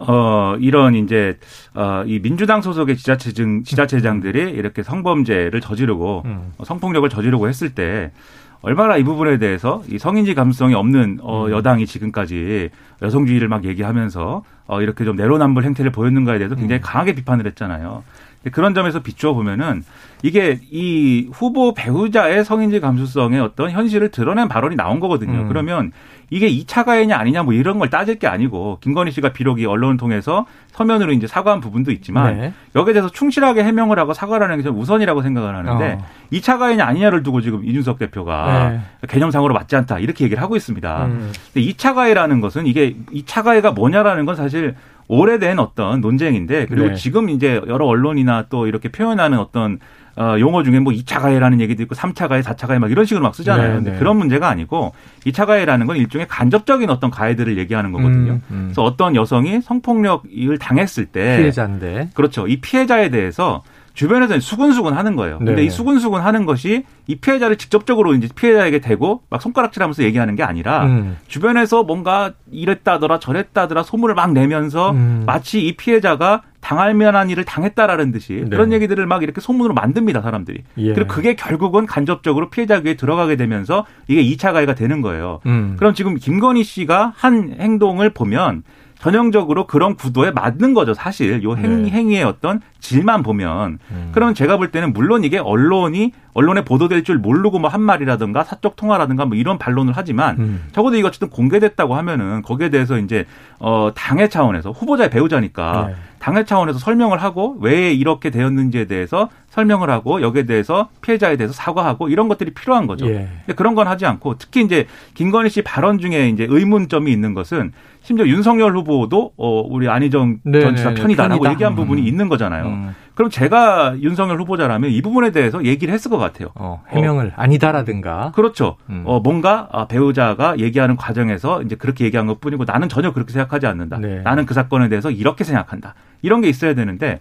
어, 0.00 0.56
이런 0.60 0.94
이제, 0.94 1.38
어, 1.74 2.04
이 2.06 2.20
민주당 2.20 2.62
소속의 2.62 2.96
지자체장, 2.96 3.64
지자체장들이 3.64 4.52
이렇게 4.52 4.82
성범죄를 4.82 5.60
저지르고 5.60 6.22
음. 6.24 6.52
성폭력을 6.62 7.08
저지르고 7.08 7.48
했을 7.48 7.74
때 7.74 8.12
얼마나 8.60 8.96
이 8.96 9.04
부분에 9.04 9.38
대해서 9.38 9.82
이 9.88 9.98
성인지 9.98 10.34
감수성이 10.34 10.74
없는 10.74 11.18
어, 11.22 11.46
음. 11.46 11.50
여당이 11.52 11.86
지금까지 11.86 12.70
여성주의를 13.02 13.48
막 13.48 13.64
얘기하면서 13.64 14.42
어, 14.66 14.82
이렇게 14.82 15.04
좀 15.04 15.16
내로남불 15.16 15.64
행태를 15.64 15.92
보였는가에 15.92 16.38
대해서 16.38 16.54
굉장히 16.54 16.80
음. 16.80 16.82
강하게 16.82 17.14
비판을 17.14 17.46
했잖아요. 17.46 18.02
그런 18.50 18.74
점에서 18.74 19.00
비추어 19.00 19.34
보면은 19.34 19.82
이게 20.22 20.58
이 20.70 21.28
후보 21.32 21.74
배우자의 21.74 22.44
성인지 22.44 22.80
감수성의 22.80 23.40
어떤 23.40 23.70
현실을 23.70 24.10
드러낸 24.10 24.48
발언이 24.48 24.76
나온 24.76 25.00
거거든요. 25.00 25.42
음. 25.42 25.48
그러면 25.48 25.92
이게 26.30 26.50
2차 26.50 26.84
가해냐 26.84 27.16
아니냐 27.16 27.42
뭐 27.42 27.54
이런 27.54 27.78
걸 27.78 27.88
따질 27.88 28.18
게 28.18 28.26
아니고 28.26 28.78
김건희 28.80 29.12
씨가 29.12 29.32
비록 29.32 29.60
이 29.60 29.66
언론을 29.66 29.96
통해서 29.96 30.44
서면으로 30.72 31.12
이제 31.12 31.26
사과한 31.26 31.60
부분도 31.60 31.90
있지만 31.92 32.38
네. 32.38 32.52
여기에 32.74 32.94
대해서 32.94 33.08
충실하게 33.08 33.64
해명을 33.64 33.98
하고 33.98 34.12
사과를 34.12 34.44
하는 34.44 34.58
게좀 34.58 34.78
우선이라고 34.78 35.22
생각을 35.22 35.56
하는데 35.56 35.98
어. 36.00 36.06
2차 36.32 36.58
가해냐 36.58 36.84
아니냐를 36.84 37.22
두고 37.22 37.40
지금 37.40 37.64
이준석 37.64 37.98
대표가 37.98 38.70
네. 38.70 38.80
개념상으로 39.08 39.54
맞지 39.54 39.76
않다 39.76 40.00
이렇게 40.00 40.24
얘기를 40.24 40.42
하고 40.42 40.56
있습니다. 40.56 41.06
음. 41.06 41.32
근데 41.52 41.68
2차 41.68 41.94
가해라는 41.94 42.40
것은 42.40 42.66
이게 42.66 42.94
2차 43.12 43.42
가해가 43.44 43.72
뭐냐라는 43.72 44.26
건 44.26 44.36
사실 44.36 44.74
오래된 45.08 45.58
어떤 45.58 46.00
논쟁인데 46.00 46.66
그리고 46.66 46.88
네. 46.88 46.94
지금 46.94 47.30
이제 47.30 47.60
여러 47.66 47.86
언론이나 47.86 48.46
또 48.48 48.66
이렇게 48.66 48.90
표현하는 48.90 49.38
어떤 49.38 49.78
어, 50.16 50.36
용어 50.40 50.64
중에 50.64 50.80
뭐 50.80 50.92
2차 50.92 51.20
가해라는 51.20 51.60
얘기도 51.60 51.82
있고 51.84 51.94
3차 51.94 52.28
가해, 52.28 52.40
4차 52.40 52.66
가해 52.66 52.80
막 52.80 52.90
이런 52.90 53.04
식으로 53.04 53.22
막 53.22 53.36
쓰잖아요. 53.36 53.68
네, 53.68 53.74
근데 53.76 53.92
네. 53.92 53.98
그런 53.98 54.16
문제가 54.16 54.48
아니고 54.48 54.92
2차 55.24 55.46
가해라는 55.46 55.86
건 55.86 55.96
일종의 55.96 56.26
간접적인 56.26 56.90
어떤 56.90 57.10
가해들을 57.10 57.56
얘기하는 57.56 57.92
거거든요. 57.92 58.32
음, 58.32 58.42
음. 58.50 58.62
그래서 58.66 58.82
어떤 58.82 59.14
여성이 59.14 59.60
성폭력을 59.60 60.58
당했을 60.58 61.06
때 61.06 61.38
피해자인데 61.38 62.10
그렇죠. 62.14 62.48
이 62.48 62.60
피해자에 62.60 63.10
대해서 63.10 63.62
주변에서는 63.98 64.40
수근수근 64.40 64.92
하는 64.92 65.16
거예요. 65.16 65.38
근데 65.38 65.56
네. 65.56 65.64
이 65.64 65.70
수근수근 65.70 66.20
하는 66.20 66.46
것이 66.46 66.84
이 67.08 67.16
피해자를 67.16 67.56
직접적으로 67.56 68.14
이제 68.14 68.28
피해자에게 68.32 68.78
대고 68.78 69.22
막 69.28 69.42
손가락질 69.42 69.82
하면서 69.82 70.04
얘기하는 70.04 70.36
게 70.36 70.44
아니라 70.44 70.84
음. 70.84 71.16
주변에서 71.26 71.82
뭔가 71.82 72.32
이랬다더라 72.52 73.18
저랬다더라 73.18 73.82
소문을 73.82 74.14
막 74.14 74.32
내면서 74.32 74.92
음. 74.92 75.24
마치 75.26 75.66
이 75.66 75.76
피해자가 75.76 76.42
당할 76.60 76.94
만한 76.94 77.28
일을 77.28 77.44
당했다라는 77.44 78.12
듯이 78.12 78.44
네. 78.44 78.50
그런 78.50 78.72
얘기들을 78.72 79.04
막 79.06 79.24
이렇게 79.24 79.40
소문으로 79.40 79.74
만듭니다 79.74 80.22
사람들이. 80.22 80.62
예. 80.76 80.92
그리고 80.92 81.08
그게 81.08 81.34
결국은 81.34 81.84
간접적으로 81.86 82.50
피해자 82.50 82.80
귀에 82.80 82.94
들어가게 82.94 83.34
되면서 83.34 83.84
이게 84.06 84.22
2차 84.22 84.52
가해가 84.52 84.76
되는 84.76 85.02
거예요. 85.02 85.40
음. 85.46 85.74
그럼 85.76 85.92
지금 85.94 86.14
김건희 86.14 86.62
씨가 86.62 87.14
한 87.16 87.56
행동을 87.58 88.10
보면 88.10 88.62
전형적으로 88.98 89.66
그런 89.66 89.94
구도에 89.94 90.32
맞는 90.32 90.74
거죠, 90.74 90.92
사실. 90.94 91.42
요 91.44 91.56
행, 91.56 91.84
네. 91.84 91.90
행위의 91.90 92.24
어떤 92.24 92.60
질만 92.80 93.22
보면. 93.22 93.78
음. 93.90 94.10
그러면 94.12 94.34
제가 94.34 94.56
볼 94.56 94.70
때는 94.70 94.92
물론 94.92 95.22
이게 95.24 95.38
언론이 95.38 96.12
언론에 96.34 96.64
보도될 96.64 97.04
줄 97.04 97.18
모르고 97.18 97.58
뭐 97.58 97.68
한 97.68 97.82
말이라든가 97.82 98.44
사적 98.44 98.76
통화라든가 98.76 99.26
뭐 99.26 99.36
이런 99.36 99.58
반론을 99.58 99.92
하지만 99.94 100.38
음. 100.38 100.64
적어도 100.72 100.96
이거 100.96 101.08
어쨌든 101.08 101.28
공개됐다고 101.28 101.94
하면은 101.96 102.40
거기에 102.42 102.70
대해서 102.70 102.98
이제 102.98 103.26
어 103.58 103.90
당의 103.94 104.30
차원에서 104.30 104.70
후보자의 104.70 105.10
배우자니까 105.10 105.86
네. 105.88 105.94
당회 106.18 106.44
차원에서 106.44 106.78
설명을 106.78 107.22
하고 107.22 107.56
왜 107.60 107.92
이렇게 107.92 108.30
되었는지에 108.30 108.86
대해서 108.86 109.28
설명을 109.50 109.90
하고 109.90 110.20
여기에 110.22 110.44
대해서 110.46 110.88
피해자에 111.00 111.36
대해서 111.36 111.52
사과하고 111.52 112.08
이런 112.08 112.28
것들이 112.28 112.52
필요한 112.52 112.86
거죠. 112.86 113.06
예. 113.08 113.28
근데 113.46 113.54
그런 113.56 113.74
건 113.74 113.88
하지 113.88 114.06
않고 114.06 114.36
특히 114.38 114.62
이제 114.62 114.86
김건희 115.14 115.48
씨 115.50 115.62
발언 115.62 115.98
중에 115.98 116.28
이제 116.28 116.46
의문점이 116.48 117.10
있는 117.10 117.34
것은 117.34 117.72
심지어 118.02 118.26
윤석열 118.26 118.76
후보도 118.76 119.32
어 119.36 119.60
우리 119.68 119.88
안희정 119.88 120.38
네, 120.44 120.60
전 120.60 120.76
지사 120.76 120.90
네, 120.90 120.94
네. 120.94 121.02
편이다라고 121.02 121.42
편이다. 121.42 121.52
얘기한 121.52 121.74
부분이 121.74 122.02
음. 122.02 122.06
있는 122.06 122.28
거잖아요. 122.28 122.66
음. 122.66 122.94
그럼 123.18 123.30
제가 123.30 123.96
윤석열 124.00 124.40
후보자라면 124.40 124.92
이 124.92 125.02
부분에 125.02 125.32
대해서 125.32 125.64
얘기를 125.64 125.92
했을 125.92 126.08
것 126.08 126.18
같아요. 126.18 126.50
어, 126.54 126.84
해명을 126.90 127.26
어, 127.26 127.32
아니다라든가. 127.34 128.30
그렇죠. 128.32 128.76
음. 128.90 129.02
어, 129.06 129.18
뭔가 129.18 129.68
아, 129.72 129.88
배우자가 129.88 130.56
얘기하는 130.60 130.94
과정에서 130.94 131.62
이제 131.62 131.74
그렇게 131.74 132.04
얘기한 132.04 132.28
것 132.28 132.40
뿐이고 132.40 132.64
나는 132.64 132.88
전혀 132.88 133.12
그렇게 133.12 133.32
생각하지 133.32 133.66
않는다. 133.66 133.98
네. 133.98 134.20
나는 134.22 134.46
그 134.46 134.54
사건에 134.54 134.88
대해서 134.88 135.10
이렇게 135.10 135.42
생각한다. 135.42 135.96
이런 136.22 136.42
게 136.42 136.48
있어야 136.48 136.74
되는데 136.74 137.18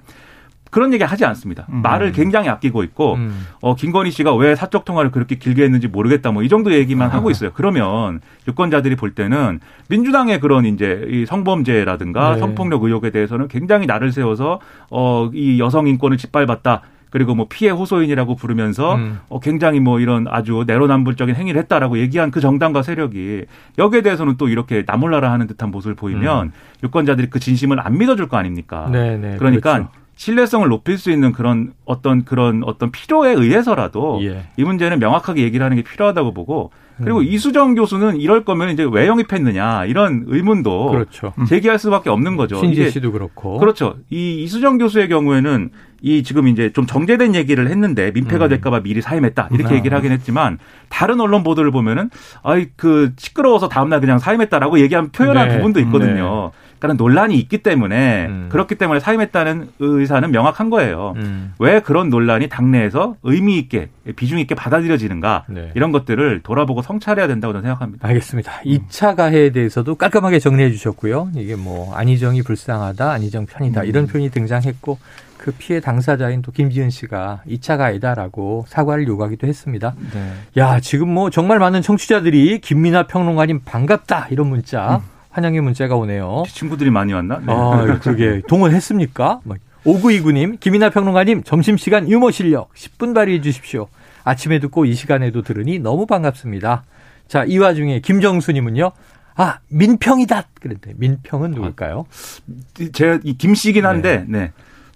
그런 0.72 0.92
얘기 0.94 1.04
하지 1.04 1.24
않습니다. 1.24 1.68
음. 1.70 1.82
말을 1.84 2.12
굉장히 2.14 2.50
아끼고 2.50 2.84
있고 2.84 3.14
음. 3.16 3.46
어 3.62 3.76
김건희 3.76 4.10
씨가 4.12 4.34
왜 4.36 4.56
사적 4.56 4.86
통화를 4.86 5.12
그렇게 5.12 5.36
길게 5.36 5.64
했는지 5.64 5.88
모르겠다 5.88 6.32
뭐 6.32 6.48
이 6.48 6.50
정도 6.50 6.74
얘기만 6.74 7.10
아. 7.10 7.14
하고 7.14 7.30
있어요. 7.30 7.52
그러면 7.54 8.22
유권자들이 8.48 8.96
볼 8.96 9.12
때는 9.12 9.60
민주당의 9.90 10.40
그런 10.40 10.66
이제 10.66 11.06
이 11.10 11.26
성범죄라든가 11.26 12.36
네. 12.36 12.40
성폭력 12.40 12.84
의혹에 12.84 13.10
대해서는 13.12 13.48
굉장히 13.50 13.86
나를 13.86 14.12
세워서 14.14 14.60
어이 14.90 15.60
여성 15.60 15.88
인권을 15.88 16.18
짓밟았다. 16.18 16.82
그리고 17.10 17.36
뭐 17.36 17.48
피해 17.50 17.72
호소인이라고 17.72 18.36
부르면서 18.36 18.96
음. 18.96 19.20
어 19.30 19.40
굉장히 19.40 19.80
뭐 19.80 20.00
이런 20.00 20.28
아주 20.30 20.64
내로남불적인 20.68 21.36
행위를 21.36 21.60
했다라고 21.62 22.00
얘기한 22.00 22.32
그 22.32 22.42
정당과 22.42 22.82
세력이 22.82 23.46
여기에 23.78 24.02
대해서는 24.02 24.36
또 24.38 24.50
이렇게 24.50 24.84
나몰라라 24.86 25.32
하는 25.32 25.48
듯한 25.48 25.72
모습을 25.72 25.96
보이면 25.96 26.48
음. 26.48 26.52
유권자들이 26.84 27.30
그 27.30 27.40
진심을 27.40 27.80
안 27.80 27.98
믿어줄 27.98 28.28
거 28.28 28.38
아닙니까? 28.38 28.90
네네, 28.92 29.18
네. 29.18 29.38
그러니까 29.38 29.74
그렇죠. 29.74 29.92
신뢰성을 30.18 30.68
높일 30.68 30.98
수 30.98 31.12
있는 31.12 31.32
그런 31.32 31.74
어떤 31.86 32.26
그런 32.26 32.64
어떤 32.66 32.92
필요에 32.92 33.34
의해서라도 33.34 34.20
예. 34.24 34.48
이 34.58 34.64
문제는 34.64 35.00
명확하게 35.00 35.44
얘기를 35.44 35.64
하는 35.64 35.78
게 35.78 35.84
필요하다고 35.84 36.34
보고 36.34 36.72
그리고 36.98 37.20
음. 37.20 37.24
이수정 37.24 37.76
교수는 37.76 38.18
이럴 38.20 38.44
거면 38.44 38.70
이제 38.70 38.86
왜 38.92 39.08
영입했느냐 39.08 39.86
이런 39.86 40.24
의문도 40.26 40.90
그렇죠. 40.90 41.34
제기할 41.48 41.78
수밖에 41.78 42.10
없는 42.10 42.36
거죠. 42.36 42.58
신지 42.58 42.90
씨도 42.90 43.12
그렇고 43.12 43.60
그렇죠. 43.60 43.98
이 44.10 44.44
이수정 44.44 44.80
교수의 44.80 45.08
경우에는 45.08 45.70
이 46.02 46.24
지금 46.24 46.48
이제 46.48 46.72
좀 46.74 46.88
정제된 46.88 47.36
얘기를 47.36 47.68
했는데 47.70 48.12
민폐가 48.12 48.46
음. 48.46 48.50
될까봐 48.50 48.82
미리 48.82 49.02
사임했다 49.02 49.50
이렇게 49.52 49.76
아. 49.76 49.78
얘기를 49.78 49.96
하긴 49.96 50.12
했지만 50.12 50.58
다른 50.90 51.20
언론 51.20 51.44
보도를 51.44 51.70
보면은 51.72 52.10
아이 52.42 52.68
그 52.76 53.14
시끄러워서 53.18 53.70
다음날 53.70 54.00
그냥 54.00 54.18
사임했다라고 54.18 54.80
얘기한 54.80 55.12
표현한 55.12 55.50
네. 55.50 55.58
부분도 55.58 55.80
있거든요. 55.82 56.52
네. 56.52 56.67
그러니까 56.80 57.04
논란이 57.04 57.38
있기 57.40 57.60
때문에 57.60 58.28
음. 58.28 58.50
그렇기 58.52 58.76
때문에 58.76 59.00
사임했다는 59.00 59.70
의사는 59.80 60.32
명확한 60.32 60.70
거예요. 60.70 61.14
음. 61.18 61.54
왜 61.60 61.80
그런 61.80 62.10
논란이 62.10 62.50
당내에서 62.50 63.16
의미 63.24 63.58
있게 63.58 63.90
비중 64.16 64.40
있게 64.40 64.56
받아들여지는가 64.56 65.46
네. 65.50 65.72
이런 65.76 65.92
것들을 65.92 66.42
돌아보고 66.44 66.82
성찰해야 66.82 67.28
된다고 67.28 67.54
저는 67.54 67.64
생각합니다. 67.64 68.08
알겠습니다. 68.08 68.62
2차 68.66 69.16
가해에 69.16 69.52
대해서도 69.52 69.96
깔끔하게 69.96 70.40
정리해 70.40 70.72
주셨고요. 70.72 71.32
이게 71.36 71.56
뭐 71.56 71.94
안희정이 71.96 72.44
불쌍하다, 72.44 73.12
안희정 73.12 73.46
편이다 73.46 73.82
음. 73.82 73.86
이런 73.86 74.08
표현이 74.08 74.30
등장했고 74.30 74.98
그 75.38 75.52
피해 75.58 75.80
당사자인 75.80 76.42
또 76.42 76.52
김지은 76.52 76.90
씨가 76.90 77.42
2차 77.48 77.78
가해다라고 77.78 78.66
사과를 78.68 79.08
요구하기도 79.08 79.48
했습니다. 79.48 79.94
네. 80.14 80.34
야, 80.58 80.80
지금 80.80 81.10
뭐 81.10 81.30
정말 81.30 81.60
많은 81.60 81.82
청취자들이 81.82 82.60
김민아 82.60 83.08
평론가님 83.08 83.62
반갑다 83.64 84.28
이런 84.30 84.48
문자 84.48 84.98
음. 84.98 85.17
환영의 85.38 85.62
문자가 85.62 85.96
오네요. 85.96 86.44
친구들이 86.48 86.90
많이 86.90 87.14
왔나? 87.14 87.38
네. 87.46 87.54
아, 87.54 88.00
그게 88.02 88.42
동원했습니까? 88.50 89.42
5929님, 89.86 90.60
김이나 90.60 90.90
평론가님, 90.90 91.44
점심시간 91.44 92.10
유머 92.10 92.32
실력 92.32 92.74
10분 92.74 93.14
발휘해 93.14 93.40
주십시오. 93.42 93.88
아침에 94.24 94.58
듣고 94.60 94.86
이 94.86 94.96
시간에도 94.96 95.44
들으니 95.44 95.78
너무 95.78 96.08
반갑습니다. 96.08 96.86
자, 97.28 97.46
이 97.46 97.60
와중에 97.60 98.00
김정수님은요. 98.00 98.92
아, 99.36 99.60
민평이다. 99.70 100.46
그랬대. 100.60 100.94
민평은 100.98 101.52
누굴까요? 101.52 102.08
아, 102.10 102.84
제가 102.92 103.20
이 103.24 103.38
김씨긴 103.38 103.86
한데, 103.86 104.26
네. 104.28 104.40
네. 104.40 104.52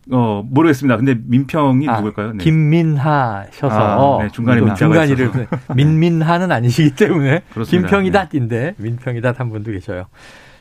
어 0.10 0.44
모르겠습니다. 0.50 0.98
근데 0.98 1.16
민평이 1.26 1.88
아, 1.88 1.98
누굴까요? 1.98 2.34
네. 2.34 2.44
김민하셔서 2.44 4.20
아, 4.20 4.24
네, 4.24 4.30
중간에 4.32 4.74
중간이를 4.74 5.32
민민하는 5.76 6.52
아니시기 6.52 6.96
때문에 6.96 7.42
김평이다인데 7.68 8.60
네. 8.60 8.76
민평이다 8.78 9.36
한 9.38 9.50
분도 9.50 9.72
계셔요. 9.72 10.06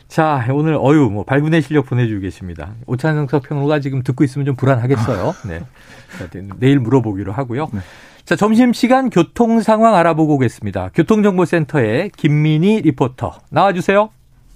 자 0.08 0.46
오늘 0.52 0.74
어유 0.74 1.08
뭐 1.10 1.24
발군의 1.24 1.62
실력 1.62 1.86
보내주고 1.86 2.20
계십니다. 2.20 2.72
오찬성석 2.86 3.44
평론가 3.44 3.80
지금 3.80 4.02
듣고 4.02 4.24
있으면 4.24 4.44
좀 4.44 4.56
불안하겠어요. 4.56 5.34
네 5.48 5.60
내일 6.58 6.78
물어보기로 6.80 7.32
하고요. 7.32 7.68
네. 7.72 7.80
자 8.26 8.36
점심 8.36 8.72
시간 8.74 9.08
교통 9.08 9.60
상황 9.60 9.94
알아보고 9.94 10.34
오겠습니다. 10.34 10.90
교통정보센터의 10.94 12.10
김민희 12.10 12.82
리포터 12.82 13.38
나와주세요. 13.50 14.10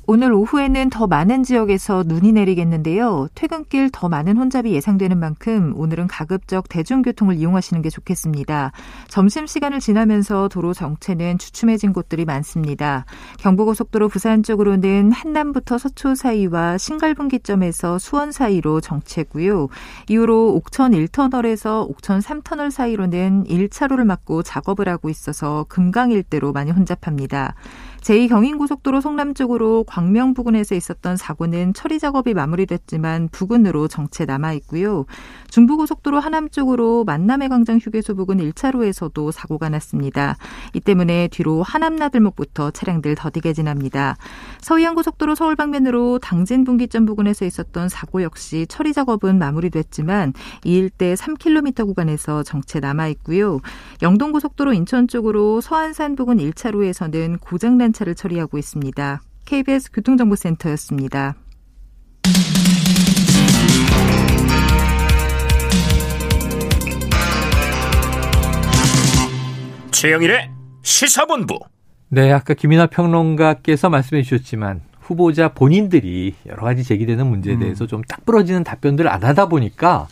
오늘 0.06 0.32
오후에는 0.32 0.90
더 0.90 1.06
많은 1.06 1.44
지역에서 1.44 2.04
눈이 2.06 2.32
내리겠는데요. 2.32 3.28
퇴근길 3.34 3.88
더 3.90 4.10
많은 4.10 4.36
혼잡이 4.36 4.72
예상되는 4.72 5.18
만큼 5.18 5.72
오늘은 5.76 6.08
가급적 6.08 6.68
대중교통을 6.68 7.36
이용하시는 7.36 7.80
게 7.80 7.88
좋겠습니다. 7.88 8.72
점심시간을 9.08 9.80
지나면서 9.80 10.48
도로 10.48 10.74
정체는 10.74 11.38
주춤해진 11.38 11.94
곳들이 11.94 12.26
많습니다. 12.26 13.06
경부고속도로 13.38 14.08
부산 14.08 14.42
쪽으로는 14.42 15.10
한남부터 15.10 15.78
서초 15.78 16.14
사이와 16.16 16.76
신갈분기점에서 16.76 17.98
수원 17.98 18.30
사이로 18.30 18.82
정체고요. 18.82 19.68
이후로 20.10 20.54
옥천 20.56 20.92
1터널에서 20.92 21.88
옥천 21.88 22.20
3터널 22.20 22.70
사이로는 22.70 23.44
1차로를 23.44 24.04
막고 24.04 24.42
작업을 24.42 24.86
하고 24.86 25.08
있어서 25.08 25.64
금강 25.70 26.10
일대로 26.10 26.52
많이 26.52 26.70
혼잡합니다. 26.72 27.54
제2경인고속도로 28.04 29.00
성남 29.00 29.32
쪽으로 29.32 29.84
광명 29.84 30.34
부근에서 30.34 30.74
있었던 30.74 31.16
사고는 31.16 31.72
처리 31.72 31.98
작업이 31.98 32.34
마무리됐지만 32.34 33.30
부근으로 33.32 33.88
정체 33.88 34.26
남아 34.26 34.52
있고요. 34.54 35.06
중부고속도로 35.48 36.20
하남 36.20 36.50
쪽으로 36.50 37.04
만남의 37.04 37.48
광장 37.48 37.78
휴게소 37.78 38.14
부근 38.14 38.38
1차로에서도 38.38 39.32
사고가 39.32 39.70
났습니다. 39.70 40.36
이 40.74 40.80
때문에 40.80 41.28
뒤로 41.28 41.62
하남 41.62 41.96
나들목부터 41.96 42.72
차량들 42.72 43.14
더디게 43.14 43.54
지납니다. 43.54 44.18
서해안고속도로 44.60 45.34
서울 45.34 45.56
방면으로 45.56 46.18
당진 46.18 46.64
분기점 46.64 47.06
부근에서 47.06 47.46
있었던 47.46 47.88
사고 47.88 48.22
역시 48.22 48.66
처리 48.68 48.92
작업은 48.92 49.38
마무리됐지만 49.38 50.34
이 50.64 50.74
일대 50.74 51.14
3km 51.14 51.86
구간에서 51.86 52.42
정체 52.42 52.80
남아 52.80 53.08
있고요. 53.08 53.60
영동고속도로 54.02 54.74
인천 54.74 55.08
쪽으로 55.08 55.62
서안산 55.62 56.16
부근 56.16 56.36
1차로에서는 56.36 57.40
고장난 57.40 57.93
차를 57.94 58.14
처리하고 58.14 58.59
있습니다. 58.59 59.22
KBS 59.46 59.92
교통정보센터였습니다. 59.92 61.37
최영일의 69.90 70.50
시사본부. 70.83 71.59
네, 72.11 72.30
아까 72.30 72.52
김이나 72.52 72.87
평론가께서 72.87 73.88
말씀해 73.88 74.22
주셨지만 74.22 74.83
후보자 75.00 75.48
본인들이 75.48 76.35
여러 76.46 76.62
가지 76.62 76.85
제기되는 76.85 77.26
문제에 77.26 77.54
음. 77.54 77.61
대해서 77.61 77.85
음. 77.85 77.88
좀딱 77.88 78.24
부러지는 78.26 78.64
답변들을 78.64 79.09
안 79.11 79.24
하다 79.24 79.46
보니까 79.46 80.09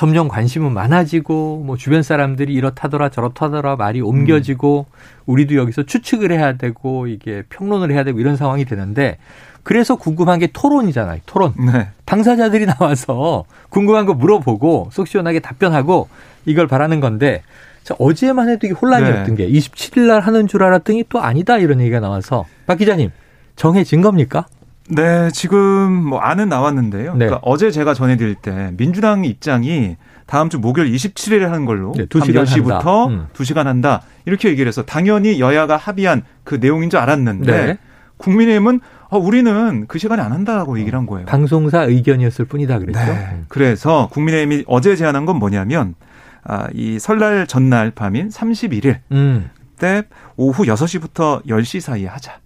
점점 0.00 0.28
관심은 0.28 0.72
많아지고 0.72 1.62
뭐 1.66 1.76
주변 1.76 2.02
사람들이 2.02 2.54
이렇다더라 2.54 3.10
저렇다더라 3.10 3.76
말이 3.76 4.00
옮겨지고 4.00 4.86
음. 4.88 4.96
우리도 5.26 5.56
여기서 5.56 5.82
추측을 5.82 6.32
해야 6.32 6.54
되고 6.54 7.06
이게 7.06 7.42
평론을 7.50 7.92
해야 7.92 8.02
되고 8.02 8.18
이런 8.18 8.34
상황이 8.38 8.64
되는데 8.64 9.18
그래서 9.62 9.96
궁금한 9.96 10.38
게 10.38 10.46
토론이잖아요. 10.46 11.20
토론. 11.26 11.52
네. 11.58 11.88
당사자들이 12.06 12.64
나와서 12.64 13.44
궁금한 13.68 14.06
거 14.06 14.14
물어보고 14.14 14.88
속 14.90 15.06
시원하게 15.06 15.40
답변하고 15.40 16.08
이걸 16.46 16.66
바라는 16.66 17.00
건데 17.00 17.42
자, 17.84 17.94
어제만 17.98 18.48
해도 18.48 18.66
이게 18.66 18.74
혼란이었던 18.74 19.34
네. 19.34 19.48
게 19.48 19.50
27일 19.50 20.06
날 20.06 20.20
하는 20.20 20.46
줄 20.46 20.62
알았더니 20.62 21.04
또 21.10 21.20
아니다 21.20 21.58
이런 21.58 21.78
얘기가 21.78 22.00
나와서 22.00 22.46
박 22.66 22.78
기자님 22.78 23.10
정해진 23.54 24.00
겁니까? 24.00 24.46
네, 24.90 25.30
지금 25.30 25.92
뭐 25.92 26.18
안은 26.18 26.48
나왔는데요. 26.48 27.12
네. 27.12 27.26
그러니까 27.26 27.40
어제 27.42 27.70
제가 27.70 27.94
전해드릴 27.94 28.34
때 28.36 28.72
민주당 28.76 29.24
입장이 29.24 29.96
다음 30.26 30.48
주 30.48 30.58
목요일 30.58 30.92
27일에 30.92 31.40
하는 31.40 31.64
걸로 31.64 31.92
네, 31.96 32.06
2시간 32.06 32.44
10시부터 32.44 33.08
음. 33.08 33.26
2시간 33.32 33.64
한다. 33.64 34.02
이렇게 34.24 34.48
얘기를 34.48 34.68
해서 34.68 34.84
당연히 34.84 35.40
여야가 35.40 35.76
합의한 35.76 36.22
그 36.44 36.56
내용인 36.56 36.90
줄 36.90 37.00
알았는데 37.00 37.66
네. 37.66 37.78
국민의힘은 38.16 38.80
어, 39.08 39.18
우리는 39.18 39.86
그 39.88 39.98
시간에 39.98 40.22
안 40.22 40.32
한다고 40.32 40.78
얘기를 40.78 40.96
한 40.98 41.06
거예요. 41.06 41.26
방송사 41.26 41.82
의견이었을 41.84 42.44
뿐이다 42.44 42.78
그랬죠. 42.78 43.00
네. 43.00 43.28
음. 43.32 43.44
그래서 43.48 44.08
국민의힘이 44.12 44.64
어제 44.66 44.94
제안한 44.94 45.26
건 45.26 45.36
뭐냐면 45.36 45.94
아, 46.44 46.68
이 46.72 46.98
설날 46.98 47.46
전날 47.46 47.90
밤인 47.90 48.28
31일 48.28 48.98
음. 49.12 49.50
때 49.78 50.04
오후 50.36 50.64
6시부터 50.64 51.44
10시 51.46 51.80
사이에 51.80 52.06
하자. 52.06 52.38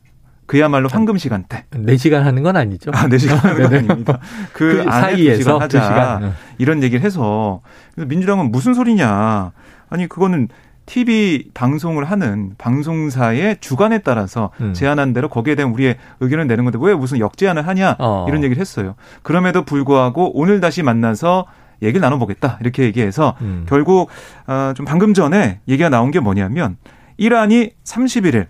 그야말로 0.46 0.88
황금 0.90 1.16
시간대. 1.16 1.64
4시간 1.70 2.22
하는 2.22 2.42
건 2.42 2.56
아니죠? 2.56 2.90
아, 2.94 3.06
4시간 3.08 3.36
하는 3.36 3.62
건 3.62 3.74
아닙니다. 3.74 4.18
그, 4.52 4.84
그 4.84 4.90
사이에서 4.90 5.58
2시간 5.58 5.60
하자. 5.60 5.80
2시간. 6.20 6.32
이런 6.58 6.82
얘기를 6.82 7.04
해서 7.04 7.60
그래서 7.94 8.08
민주당은 8.08 8.50
무슨 8.50 8.74
소리냐. 8.74 9.52
아니 9.88 10.08
그거는 10.08 10.48
TV 10.86 11.50
방송을 11.54 12.04
하는 12.04 12.52
방송사의 12.58 13.58
주관에 13.60 13.98
따라서 13.98 14.50
음. 14.60 14.74
제안한 14.74 15.12
대로 15.12 15.28
거기에 15.28 15.54
대한 15.54 15.72
우리의 15.72 15.96
의견을 16.20 16.46
내는 16.46 16.64
건데 16.64 16.78
왜 16.80 16.94
무슨 16.94 17.18
역제안을 17.18 17.66
하냐 17.66 17.96
어. 17.98 18.26
이런 18.28 18.44
얘기를 18.44 18.60
했어요. 18.60 18.94
그럼에도 19.22 19.64
불구하고 19.64 20.38
오늘 20.38 20.60
다시 20.60 20.82
만나서 20.82 21.46
얘기를 21.82 22.00
나눠보겠다 22.00 22.58
이렇게 22.60 22.84
얘기해서 22.84 23.34
음. 23.40 23.64
결국 23.68 24.10
어, 24.46 24.72
좀 24.76 24.84
방금 24.84 25.14
전에 25.14 25.60
얘기가 25.68 25.88
나온 25.88 26.10
게 26.10 26.20
뭐냐면 26.20 26.76
이란이 27.16 27.70
31일 27.84 28.46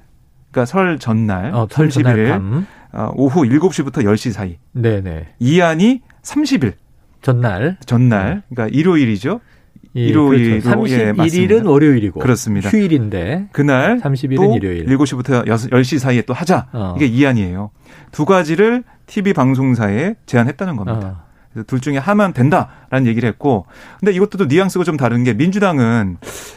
그러니까 0.54 0.64
설 0.66 0.98
전날 1.00 1.52
어, 1.52 1.66
31일 1.66 2.64
어, 2.92 3.10
오후 3.16 3.42
7시부터 3.42 4.04
10시 4.04 4.30
사이. 4.30 4.56
네네. 4.72 5.34
이안이 5.40 6.00
30일 6.22 6.74
전날. 7.20 7.76
전날. 7.84 8.42
그러니까 8.48 8.74
일요일이죠. 8.74 9.40
예, 9.96 10.00
일요일 10.06 10.60
그렇죠. 10.60 10.82
31일은 10.82 11.64
예, 11.64 11.68
월요일이고 11.68 12.20
그렇습니다. 12.20 12.68
휴일인데 12.68 13.48
그날 13.50 13.98
30일은 13.98 14.54
일요일. 14.56 14.86
7시부터 14.86 15.44
10시 15.46 15.98
사이에 15.98 16.22
또 16.22 16.32
하자. 16.34 16.68
어. 16.72 16.94
이게 16.96 17.06
이안이에요. 17.06 17.70
두 18.12 18.24
가지를 18.24 18.84
TV 19.06 19.32
방송사에 19.32 20.14
제안했다는 20.26 20.76
겁니다. 20.76 21.20
어. 21.20 21.33
둘 21.66 21.80
중에 21.80 21.98
하면 21.98 22.32
된다라는 22.32 23.06
얘기를 23.06 23.28
했고 23.28 23.66
근데 24.00 24.12
이것도 24.12 24.38
또 24.38 24.44
뉘앙스가 24.46 24.84
좀 24.84 24.96
다른 24.96 25.22
게 25.24 25.32
민주당은 25.34 26.16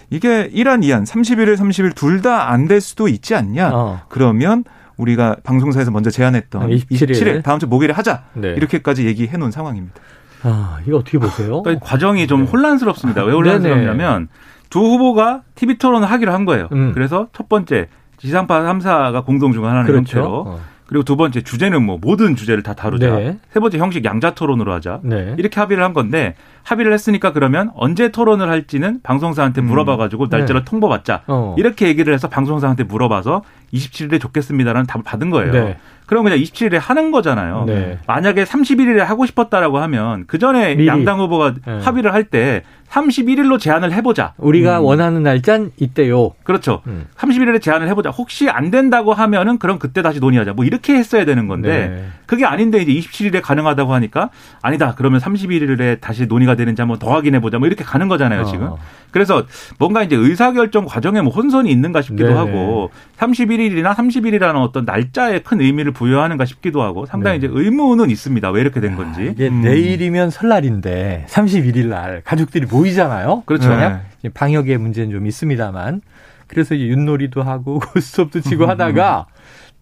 이게 0.09 0.49
1안 0.49 0.81
2안 0.83 1.05
31일 1.05 1.55
30일 1.55 1.95
둘 1.95 2.21
다 2.21 2.49
안 2.51 2.67
될 2.67 2.81
수도 2.81 3.07
있지 3.07 3.35
않냐. 3.35 3.71
어. 3.73 4.01
그러면 4.09 4.63
우리가 4.97 5.37
방송사에서 5.43 5.91
먼저 5.91 6.09
제안했던 6.09 6.69
27일, 6.69 7.11
27일 7.11 7.43
다음 7.43 7.59
주 7.59 7.67
목요일에 7.67 7.93
하자. 7.93 8.23
네. 8.33 8.53
이렇게까지 8.53 9.05
얘기해 9.05 9.37
놓은 9.37 9.51
상황입니다. 9.51 9.95
아, 10.43 10.79
이거 10.87 10.97
어떻게 10.97 11.17
보세요? 11.19 11.61
그러니까 11.61 11.85
과정이 11.85 12.25
좀 12.27 12.45
네. 12.45 12.51
혼란스럽습니다. 12.51 13.23
왜 13.23 13.33
혼란스럽냐면 13.33 14.27
두 14.69 14.79
후보가 14.79 15.43
TV 15.55 15.77
토론을 15.77 16.09
하기로 16.11 16.33
한 16.33 16.45
거예요. 16.45 16.67
음. 16.71 16.91
그래서 16.93 17.27
첫 17.33 17.47
번째 17.47 17.87
지상파 18.17 18.61
3사가 18.61 19.23
공동 19.25 19.53
주관하는 19.53 19.85
그렇죠. 19.85 20.17
형태로 20.17 20.43
어. 20.47 20.59
그리고 20.87 21.03
두 21.03 21.17
번째 21.17 21.41
주제는 21.41 21.83
뭐 21.83 21.97
모든 22.01 22.35
주제를 22.35 22.63
다 22.63 22.73
다루자. 22.73 23.15
네. 23.15 23.37
세 23.51 23.59
번째 23.59 23.77
형식 23.77 24.05
양자 24.05 24.31
토론으로 24.31 24.71
하자. 24.73 25.01
네. 25.03 25.35
이렇게 25.37 25.59
합의를 25.59 25.83
한 25.83 25.93
건데 25.93 26.35
합의를 26.63 26.93
했으니까 26.93 27.33
그러면 27.33 27.71
언제 27.75 28.09
토론을 28.09 28.49
할지는 28.49 29.01
방송사한테 29.03 29.61
음. 29.61 29.67
물어봐가지고 29.67 30.27
날짜를 30.29 30.61
네. 30.61 30.65
통보받자. 30.65 31.23
어. 31.27 31.55
이렇게 31.57 31.87
얘기를 31.87 32.13
해서 32.13 32.29
방송사한테 32.29 32.83
물어봐서 32.85 33.43
27일에 33.73 34.19
좋겠습니다라는 34.19 34.87
답을 34.87 35.03
받은 35.03 35.29
거예요. 35.29 35.75
네. 36.07 36.09
그럼 36.09 36.23
그냥 36.23 36.39
27일에 36.39 36.79
하는 36.81 37.11
거잖아요. 37.11 37.65
네. 37.67 37.99
만약에 38.07 38.45
31일에 38.45 38.99
하고 38.99 39.25
싶었다라고 39.25 39.77
하면 39.79 40.23
그 40.27 40.39
전에 40.39 40.85
양당 40.87 41.19
후보가 41.19 41.53
네. 41.65 41.79
합의를 41.81 42.13
할 42.13 42.23
때 42.23 42.63
31일로 42.89 43.59
제안을 43.59 43.91
해보자. 43.91 44.33
우리가 44.37 44.79
음. 44.79 44.85
원하는 44.85 45.21
날짠 45.23 45.71
이때요. 45.77 46.31
그렇죠. 46.43 46.81
음. 46.87 47.05
31일에 47.17 47.61
제안을 47.61 47.87
해보자. 47.89 48.09
혹시 48.09 48.49
안 48.49 48.71
된다고 48.71 49.13
하면은 49.13 49.59
그럼 49.59 49.77
그때 49.77 50.01
다시 50.01 50.19
논의하자. 50.21 50.53
뭐 50.53 50.63
이렇게 50.65 50.93
했어야 50.95 51.25
되는 51.25 51.47
건데 51.47 51.89
네. 51.89 52.05
그게 52.27 52.45
아닌데 52.45 52.79
이제 52.79 52.91
27일에 52.91 53.41
가능하다고 53.41 53.93
하니까 53.93 54.29
아니다. 54.61 54.93
그러면 54.95 55.19
31일에 55.19 55.99
다시 55.99 56.27
논의가 56.27 56.55
되는지 56.55 56.81
한번 56.81 56.99
더 56.99 57.11
확인해 57.11 57.39
보자. 57.39 57.57
뭐 57.57 57.67
이렇게 57.67 57.83
가는 57.83 58.07
거잖아요 58.07 58.43
지금. 58.45 58.67
어. 58.67 58.77
그래서 59.11 59.45
뭔가 59.79 60.03
이제 60.03 60.15
의사결정 60.15 60.85
과정에 60.85 61.21
뭐 61.21 61.33
혼선이 61.33 61.71
있는가 61.71 62.01
싶기도 62.01 62.29
네 62.29 62.35
하고 62.35 62.91
31일이나 63.17 63.95
30일이라는 63.95 64.55
어떤 64.57 64.85
날짜에 64.85 65.39
큰 65.39 65.61
의미를 65.61 65.93
부여하는가 65.93 66.45
싶기도 66.45 66.83
하고 66.83 67.05
상당히 67.05 67.39
네. 67.39 67.47
이제 67.47 67.55
의문은 67.57 68.09
있습니다. 68.09 68.51
왜 68.51 68.61
이렇게 68.61 68.81
된 68.81 68.95
건지. 68.95 69.29
이게 69.33 69.47
음. 69.47 69.61
내일이면 69.61 70.29
설날인데 70.29 71.25
31일 71.29 71.87
날 71.87 72.21
가족들이 72.23 72.67
모이잖아요. 72.67 73.43
그렇죠. 73.45 73.69
네. 73.69 74.01
방역의 74.33 74.77
문제는 74.77 75.11
좀 75.11 75.25
있습니다만. 75.25 76.01
그래서 76.47 76.75
이제 76.75 76.87
윷놀이도 76.87 77.43
하고 77.43 77.79
고스톱도 77.93 78.41
치고 78.41 78.65
하다가 78.67 79.27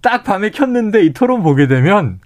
딱 0.02 0.24
밤에 0.24 0.52
켰는데 0.52 1.04
이 1.04 1.14
토론 1.14 1.42
보게 1.42 1.68
되면 1.68 2.20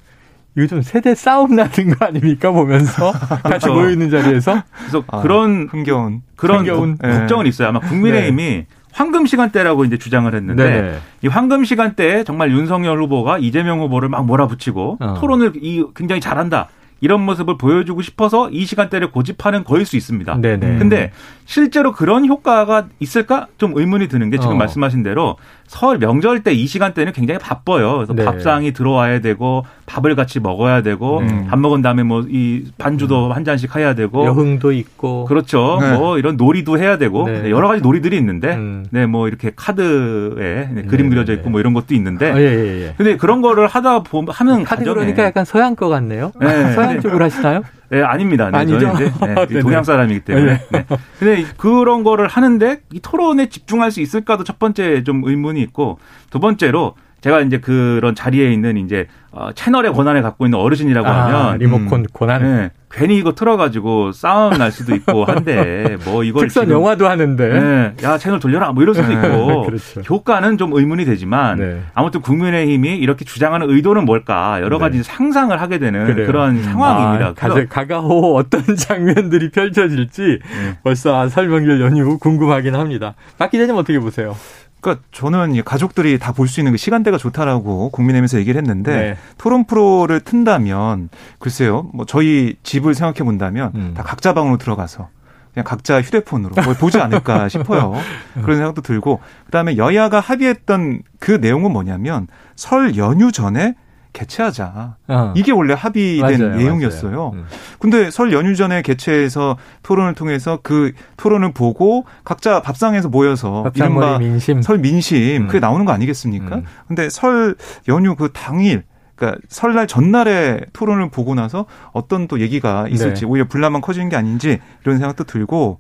요즘 0.60 0.82
세대 0.82 1.16
싸움 1.16 1.56
나는 1.56 1.96
거 1.96 2.06
아닙니까 2.06 2.52
보면서 2.52 3.12
같이 3.44 3.44
그렇죠. 3.44 3.74
모여 3.74 3.90
있는 3.90 4.10
자리에서 4.10 4.64
그래서 4.78 5.04
아, 5.08 5.22
그런 5.22 5.68
흥겨운 5.72 6.22
그런 6.36 6.60
흥겨운. 6.60 6.98
걱정은 6.98 7.48
있어요. 7.48 7.70
아마 7.70 7.80
국민의힘이 7.80 8.44
네. 8.44 8.66
황금 8.92 9.26
시간대라고 9.26 9.86
이제 9.86 9.98
주장을 9.98 10.34
했는데 10.34 11.00
네이 11.22 11.32
황금 11.32 11.64
시간대에 11.64 12.24
정말 12.24 12.52
윤석열 12.52 13.02
후보가 13.02 13.38
이재명 13.38 13.80
후보를 13.80 14.10
막 14.10 14.26
몰아붙이고 14.26 14.98
어. 15.00 15.14
토론을 15.20 15.54
이 15.56 15.84
굉장히 15.96 16.20
잘한다. 16.22 16.70
이런 17.02 17.22
모습을 17.22 17.58
보여주고 17.58 18.02
싶어서 18.02 18.50
이 18.50 18.66
시간대를 18.66 19.12
고집하는 19.12 19.64
거일 19.64 19.86
수 19.86 19.96
있습니다. 19.96 20.42
네네. 20.42 20.80
근데 20.80 21.12
실제로 21.46 21.94
그런 21.94 22.28
효과가 22.28 22.88
있을까 23.00 23.48
좀 23.58 23.72
의문이 23.78 24.10
드는 24.10 24.30
게 24.30 24.38
지금 24.38 24.56
어. 24.56 24.58
말씀하신 24.58 25.04
대로 25.04 25.38
설 25.70 26.00
명절 26.00 26.44
때 26.44 26.52
이 26.52 26.66
시간대는 26.66 27.14
굉장히 27.14 27.38
바빠요. 27.40 27.98
그래서 27.98 28.14
네. 28.14 28.26
밥상이 28.26 28.74
들어와야 28.74 29.22
되고 29.22 29.66
밥을 29.86 30.16
같이 30.16 30.40
먹어야 30.40 30.82
되고 30.82 31.20
음. 31.20 31.46
밥 31.48 31.60
먹은 31.60 31.82
다음에 31.84 32.02
뭐 32.04 32.24
이 32.28 32.66
반주도 32.80 33.28
음. 33.28 33.32
한 33.32 33.46
잔씩 33.46 33.76
해야 33.76 33.94
되고 33.94 34.26
여흥도 34.26 34.72
있고 34.72 35.26
그렇죠. 35.26 35.78
네. 35.80 35.94
뭐 35.96 36.18
이런 36.18 36.38
놀이도 36.38 36.80
해야 36.80 36.98
되고 36.98 37.28
네. 37.28 37.44
네 37.44 37.50
여러 37.52 37.68
가지 37.68 37.82
놀이들이 37.84 38.18
있는데 38.18 38.56
음. 38.56 38.86
네뭐 38.90 39.28
이렇게 39.28 39.52
카드에 39.56 40.70
네, 40.74 40.82
그림 40.88 41.10
네, 41.10 41.16
그려져 41.16 41.34
있고 41.34 41.50
뭐 41.52 41.60
이런 41.60 41.74
것도 41.74 41.94
있는데 41.94 42.32
아, 42.32 42.38
예, 42.40 42.44
예, 42.44 42.82
예. 42.88 42.94
근데 42.98 43.16
그런 43.16 43.42
거를 43.42 43.68
하다 43.68 44.04
보면 44.04 44.34
하는 44.34 44.64
카드 44.64 44.84
그러니까 44.84 45.24
약간 45.24 45.46
서양 45.46 45.76
거 45.76 45.88
같네요. 45.88 46.32
서양 46.40 47.00
쪽으로 47.00 47.24
하시나요? 47.26 47.62
네, 47.90 48.04
아닙니다. 48.04 48.50
네, 48.52 48.60
아니죠. 48.60 48.80
저는 48.80 48.96
이제 48.96 49.12
네, 49.50 49.60
동양 49.62 49.84
사람이기 49.84 50.22
때문에. 50.22 50.54
네. 50.54 50.68
네. 50.70 50.86
근데 51.20 51.46
그런 51.58 52.04
거를 52.04 52.28
하는데 52.28 52.82
이 52.94 53.00
토론에 53.00 53.50
집중할 53.50 53.92
수 53.92 54.02
있을까도 54.02 54.44
첫 54.44 54.60
번째 54.60 55.04
좀 55.04 55.24
의문이 55.26 55.62
있고 55.62 56.00
두 56.30 56.40
번째로 56.40 56.96
제가 57.22 57.42
이제 57.42 57.60
그런 57.60 58.16
자리에 58.16 58.52
있는 58.52 58.78
이제 58.78 59.08
어, 59.32 59.52
채널의 59.54 59.94
권한을 59.94 60.22
갖고 60.22 60.46
있는 60.46 60.58
어르신이라고 60.60 61.08
아, 61.08 61.26
하면 61.26 61.58
리모컨 61.58 62.02
음, 62.02 62.06
권한. 62.14 62.42
네, 62.44 62.70
괜히 62.92 63.18
이거 63.18 63.34
틀어가지고 63.34 64.12
싸움 64.14 64.58
날 64.58 64.72
수도 64.72 64.96
있고 64.96 65.26
한데 65.26 65.98
뭐 66.06 66.24
이걸 66.24 66.48
특선 66.48 66.66
지금, 66.66 66.76
영화도 66.80 67.08
하는데 67.08 67.48
네, 67.48 67.94
야 68.04 68.18
채널 68.18 68.40
돌려라 68.40 68.72
뭐 68.72 68.82
이럴 68.82 68.96
수도 68.96 69.08
네, 69.08 69.14
있고 69.14 69.66
그렇죠. 69.68 70.02
효과는 70.02 70.58
좀 70.58 70.74
의문이 70.74 71.06
되지만 71.06 71.60
네. 71.60 71.82
아무튼 71.94 72.22
국민의힘이 72.22 72.98
이렇게 72.98 73.26
주장하는 73.26 73.70
의도는 73.70 74.06
뭘까 74.06 74.60
여러 74.62 74.80
가지 74.80 74.98
네. 74.98 75.04
상상을 75.04 75.60
하게 75.62 75.78
되는 75.78 76.06
그래요. 76.06 76.26
그런 76.26 76.58
음. 76.58 76.64
상황입니다. 76.64 77.28
아, 77.28 77.34
가제, 77.34 77.68
가가호 77.68 78.36
어떤 78.36 78.64
장면들이 78.76 79.52
펼쳐질지 79.52 80.40
네. 80.42 80.78
벌써 80.84 81.30
설명절 81.30 81.82
연휴 81.82 82.18
궁금하긴 82.18 82.76
합니다. 82.76 83.14
박 83.38 83.52
기자님 83.52 83.76
어떻게 83.76 84.00
보세요? 84.00 84.36
그러니까 84.82 85.04
저는 85.12 85.62
가족들이 85.64 86.18
다 86.20 86.32
볼 86.32 86.48
수 86.48 86.60
있는 86.60 86.72
그 86.72 86.78
시간대가 86.78 87.18
좋다라고 87.18 87.90
국민의힘에서 87.90 88.40
얘기를 88.40 88.60
했는데 88.62 88.96
네. 88.96 89.18
토론 89.38 89.66
프로를 89.66 90.22
튼다면 90.22 91.10
글쎄요, 91.38 91.90
뭐 91.94 92.06
저희 92.06 92.56
집을 92.64 92.96
생각해 92.96 93.26
본다면 93.26 93.72
음. 93.76 93.94
다 93.96 94.04
각자 94.04 94.34
방으로 94.34 94.58
들어가서 94.58 95.10
그냥 95.54 95.64
각자 95.66 96.02
휴대폰으로 96.02 96.56
뭘 96.64 96.76
보지 96.76 97.00
않을까 97.00 97.50
싶어요. 97.50 97.94
그런 98.42 98.58
생각도 98.58 98.82
들고 98.82 99.20
그다음에 99.46 99.78
여야가 99.78 100.20
합의했던 100.20 101.02
그 101.20 101.32
내용은 101.32 101.72
뭐냐면 101.74 102.28
설 102.56 102.96
연휴 102.98 103.32
전에 103.32 103.76
개최하자. 104.14 104.96
어. 105.08 105.34
이게 105.36 105.52
원래 105.52 105.74
합의된 105.74 106.40
맞아요, 106.40 106.56
내용이었어요. 106.58 107.12
맞아요. 107.12 107.32
음. 107.36 107.46
근데 107.80 108.10
설 108.12 108.34
연휴 108.34 108.56
전에 108.56 108.82
개최해서 108.82 109.58
토론을 109.84 110.16
통해서 110.16 110.60
그 110.64 110.94
토론을 111.18 111.54
보고 111.54 112.06
각자 112.24 112.62
밥상에서 112.62 113.10
모여서 113.10 113.72
이른바 113.76 114.18
민심. 114.20 114.62
설 114.62 114.80
민심 114.80 115.44
음. 115.44 115.48
그게 115.48 115.60
나오는 115.60 115.86
거 115.86 115.92
아니겠습니까? 115.92 116.58
음. 116.58 116.66
근데 116.88 117.10
설 117.10 117.56
연휴 117.88 118.16
그 118.16 118.32
당일 118.34 118.84
그러니까 119.16 119.42
설날 119.50 119.86
전날에 119.86 120.62
토론을 120.72 121.10
보고 121.10 121.36
나서 121.36 121.66
어떤 121.92 122.28
또 122.28 122.40
얘기가 122.40 122.88
있을지 122.88 123.22
네. 123.22 123.28
오히려 123.28 123.48
분란만 123.48 123.82
커지는 123.82 124.08
게 124.10 124.16
아닌지 124.16 124.60
이런 124.84 124.98
생각도 124.98 125.26
들고 125.26 125.80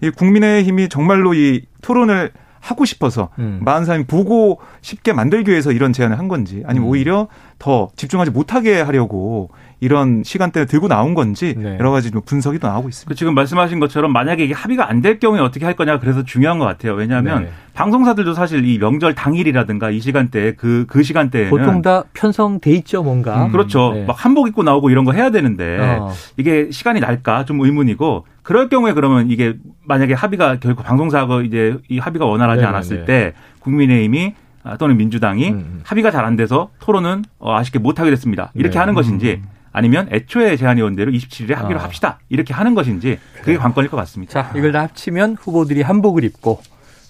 이 0.00 0.10
국민의힘이 0.10 0.88
정말로 0.88 1.34
이 1.34 1.66
토론을 1.82 2.32
하고 2.60 2.84
싶어서 2.84 3.30
음. 3.38 3.60
많은 3.62 3.86
사람이 3.86 4.04
보고 4.04 4.60
쉽게 4.82 5.12
만들기 5.12 5.50
위해서 5.50 5.72
이런 5.72 5.92
제안을 5.92 6.18
한 6.18 6.28
건지 6.28 6.62
아니면 6.66 6.86
음. 6.86 6.90
오히려 6.90 7.28
더 7.58 7.90
집중하지 7.96 8.30
못하게 8.30 8.80
하려고 8.80 9.50
이런 9.80 10.22
시간대를 10.24 10.66
들고 10.66 10.88
나온 10.88 11.14
건지 11.14 11.54
네. 11.56 11.76
여러 11.78 11.90
가지 11.90 12.10
분석이 12.10 12.58
또 12.58 12.68
나오고 12.68 12.88
있습니다. 12.90 13.14
지금 13.18 13.34
말씀하신 13.34 13.80
것처럼 13.80 14.12
만약에 14.12 14.44
이게 14.44 14.54
합의가 14.54 14.88
안 14.88 15.00
될 15.00 15.18
경우에 15.18 15.40
어떻게 15.40 15.64
할 15.64 15.74
거냐 15.74 15.98
그래서 15.98 16.22
중요한 16.24 16.58
것 16.58 16.66
같아요. 16.66 16.92
왜냐하면 16.92 17.44
네. 17.44 17.50
방송사들도 17.72 18.34
사실 18.34 18.66
이 18.66 18.78
명절 18.78 19.14
당일이라든가 19.14 19.90
이 19.90 20.00
시간대 20.00 20.54
그, 20.54 20.84
그 20.86 21.02
시간대에는 21.02 21.48
보통 21.50 21.80
다 21.80 22.04
편성돼 22.12 22.70
있죠, 22.72 23.02
뭔가. 23.02 23.46
음. 23.46 23.50
그렇죠. 23.52 23.92
네. 23.94 24.04
막 24.04 24.22
한복 24.22 24.48
입고 24.48 24.62
나오고 24.62 24.90
이런 24.90 25.06
거 25.06 25.12
해야 25.12 25.30
되는데 25.30 25.78
어. 25.98 26.12
이게 26.36 26.68
시간이 26.70 27.00
날까 27.00 27.46
좀 27.46 27.60
의문이고 27.60 28.26
그럴 28.42 28.68
경우에 28.68 28.92
그러면 28.92 29.30
이게 29.30 29.54
만약에 29.84 30.12
합의가 30.12 30.58
결국 30.60 30.82
방송사하고 30.84 31.40
이제 31.40 31.78
이 31.88 31.98
합의가 31.98 32.26
원활하지 32.26 32.60
네네네. 32.60 32.68
않았을 32.76 33.04
때 33.06 33.32
국민의힘이 33.60 34.34
아, 34.62 34.76
또는 34.76 34.98
민주당이 34.98 35.48
음. 35.48 35.54
음. 35.54 35.80
합의가 35.84 36.10
잘 36.10 36.26
안 36.26 36.36
돼서 36.36 36.68
토론은 36.80 37.24
어, 37.38 37.56
아쉽게 37.56 37.78
못하게 37.78 38.10
됐습니다. 38.10 38.50
이렇게 38.54 38.74
네. 38.74 38.78
하는 38.80 38.92
것인지 38.92 39.40
음. 39.42 39.48
아니면 39.72 40.08
애초에 40.10 40.56
제안의원대로 40.56 41.12
27일에 41.12 41.54
합의를 41.54 41.80
아. 41.80 41.84
합시다. 41.84 42.18
이렇게 42.28 42.52
하는 42.54 42.74
것인지 42.74 43.18
그게 43.40 43.56
관건일 43.56 43.90
것 43.90 43.96
같습니다. 43.98 44.32
자, 44.32 44.52
이걸 44.56 44.72
다 44.72 44.80
합치면 44.82 45.36
후보들이 45.40 45.82
한복을 45.82 46.24
입고 46.24 46.60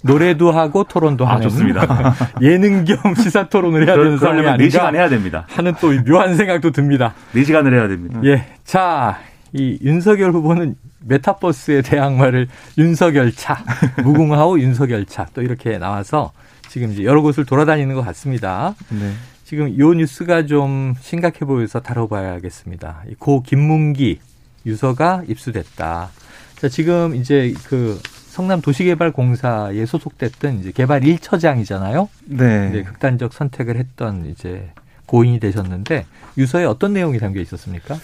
노래도 0.02 0.50
하고 0.50 0.84
토론도 0.84 1.26
아, 1.26 1.32
하는 1.32 1.42
좋습니다. 1.42 2.14
예능 2.42 2.84
겸 2.84 3.14
시사 3.14 3.48
토론을 3.48 3.86
해야 3.86 3.96
되는 3.96 4.18
상황이 4.18 4.46
아닌가 4.46 4.90
4시간 4.90 4.94
해야 4.94 5.08
됩니다. 5.08 5.44
하는 5.48 5.74
또 5.80 5.88
묘한 6.04 6.36
생각도 6.36 6.70
듭니다. 6.70 7.14
4시간을 7.34 7.72
해야 7.74 7.88
됩니다. 7.88 8.20
예. 8.24 8.46
자, 8.64 9.18
이 9.52 9.78
윤석열 9.82 10.30
후보는 10.32 10.76
메타버스의 11.06 11.82
대항마를 11.82 12.46
윤석열 12.78 13.32
차, 13.32 13.64
무궁화호 14.04 14.60
윤석열 14.60 15.04
차 15.06 15.26
또 15.34 15.42
이렇게 15.42 15.78
나와서 15.78 16.32
지금 16.68 16.92
이제 16.92 17.04
여러 17.04 17.20
곳을 17.20 17.44
돌아다니는 17.44 17.94
것 17.94 18.02
같습니다. 18.06 18.74
네. 18.90 19.12
지금 19.50 19.76
요 19.80 19.92
뉴스가 19.94 20.46
좀 20.46 20.94
심각해 21.00 21.40
보여서 21.40 21.80
다뤄봐야겠습니다. 21.80 23.02
고 23.18 23.42
김문기 23.42 24.20
유서가 24.64 25.24
입수됐다. 25.26 26.10
자, 26.54 26.68
지금 26.68 27.16
이제 27.16 27.52
그 27.66 27.98
성남 28.28 28.60
도시개발공사에 28.60 29.84
소속됐던 29.86 30.60
이제 30.60 30.70
개발 30.70 31.00
1처장이잖아요. 31.00 32.06
네. 32.26 32.68
이제 32.70 32.84
극단적 32.84 33.32
선택을 33.32 33.76
했던 33.76 34.26
이제 34.26 34.70
고인이 35.06 35.40
되셨는데 35.40 36.06
유서에 36.38 36.64
어떤 36.64 36.92
내용이 36.92 37.18
담겨 37.18 37.40
있었습니까? 37.40 37.96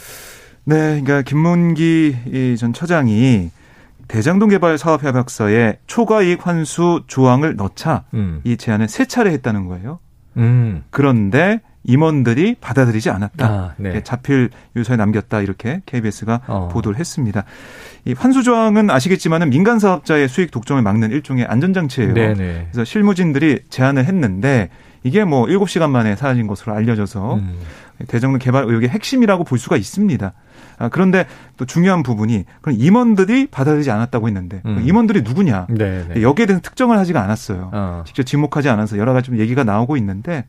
네, 0.64 1.00
그러니까 1.00 1.22
김문기 1.22 2.56
전 2.58 2.72
처장이 2.72 3.52
대장동 4.08 4.48
개발 4.48 4.78
사업 4.78 5.04
협약서에 5.04 5.78
초과이익 5.86 6.44
환수 6.44 7.04
조항을 7.06 7.54
넣자 7.54 8.02
음. 8.14 8.40
이 8.42 8.56
제안을 8.56 8.88
세 8.88 9.04
차례 9.04 9.30
했다는 9.30 9.66
거예요. 9.66 10.00
음. 10.36 10.84
그런데 10.90 11.60
임원들이 11.84 12.56
받아들이지 12.60 13.10
않았다. 13.10 13.46
아, 13.46 13.74
네. 13.76 14.02
자필 14.02 14.50
유서에 14.74 14.96
남겼다 14.96 15.40
이렇게 15.40 15.82
KBS가 15.86 16.40
어. 16.48 16.68
보도를 16.72 16.98
했습니다. 16.98 17.44
이 18.04 18.12
환수 18.12 18.42
조항은 18.42 18.90
아시겠지만은 18.90 19.50
민간 19.50 19.78
사업자의 19.78 20.28
수익 20.28 20.50
독점을 20.50 20.82
막는 20.82 21.12
일종의 21.12 21.44
안전장치예요. 21.46 22.14
네네. 22.14 22.34
네. 22.34 22.68
그래서 22.70 22.84
실무진들이 22.84 23.60
제안을 23.70 24.04
했는데 24.04 24.68
이게 25.04 25.24
뭐 25.24 25.46
7시간 25.46 25.90
만에 25.90 26.16
사라진 26.16 26.48
것으로 26.48 26.74
알려져서 26.74 27.34
음. 27.36 27.58
대정동 28.08 28.40
개발 28.40 28.64
의혹의 28.64 28.88
핵심이라고 28.88 29.44
볼 29.44 29.58
수가 29.58 29.76
있습니다. 29.76 30.32
아, 30.78 30.88
그런데 30.88 31.26
또 31.56 31.64
중요한 31.64 32.02
부분이 32.02 32.44
그럼 32.60 32.76
임원들이 32.78 33.46
받아들이지 33.46 33.90
않았다고 33.90 34.28
했는데 34.28 34.60
음. 34.66 34.82
임원들이 34.84 35.22
누구냐 35.22 35.66
네네. 35.68 36.14
네. 36.14 36.22
여기에 36.22 36.46
대해서 36.46 36.60
특정을 36.62 36.98
하지가 36.98 37.22
않았어요. 37.22 37.70
어. 37.72 38.02
직접 38.06 38.24
지목하지 38.24 38.68
않아서 38.68 38.98
여러 38.98 39.12
가지 39.12 39.26
좀 39.26 39.38
얘기가 39.38 39.64
나오고 39.64 39.96
있는데 39.96 40.44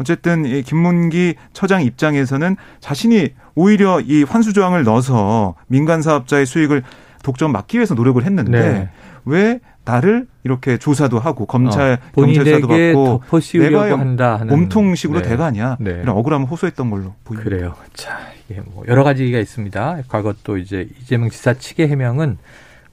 어쨌든 0.00 0.44
이 0.44 0.62
김문기 0.62 1.34
처장 1.52 1.82
입장에서는 1.82 2.56
자신이 2.80 3.30
오히려 3.54 4.00
이 4.00 4.22
환수 4.22 4.52
조항을 4.52 4.84
넣어서 4.84 5.54
민간 5.66 6.02
사업자의 6.02 6.46
수익을 6.46 6.82
독점 7.22 7.52
막기 7.52 7.78
위해서 7.78 7.94
노력을 7.94 8.22
했는데 8.22 8.60
네. 8.60 8.90
왜 9.24 9.60
나를 9.86 10.26
이렇게 10.44 10.76
조사도 10.76 11.18
하고 11.18 11.46
검찰 11.46 11.98
어, 12.14 12.20
경찰서도 12.20 12.66
받고 12.68 13.22
내가 13.58 13.98
한다 13.98 14.36
하는 14.36 14.48
몸통식으로 14.54 15.22
네. 15.22 15.28
대가냐 15.28 15.76
네. 15.80 15.90
이런 16.02 16.08
억울함을 16.10 16.48
호소했던 16.48 16.90
걸로 16.90 17.14
보입니다. 17.24 17.48
그래요. 17.48 17.74
자, 17.94 18.18
이게 18.50 18.60
뭐 18.60 18.84
여러 18.88 19.04
가지가 19.04 19.38
있습니다. 19.38 20.02
과거 20.08 20.34
또 20.44 20.58
이제 20.58 20.88
이재명 21.00 21.30
지사 21.30 21.54
측의 21.54 21.88
해명은 21.88 22.36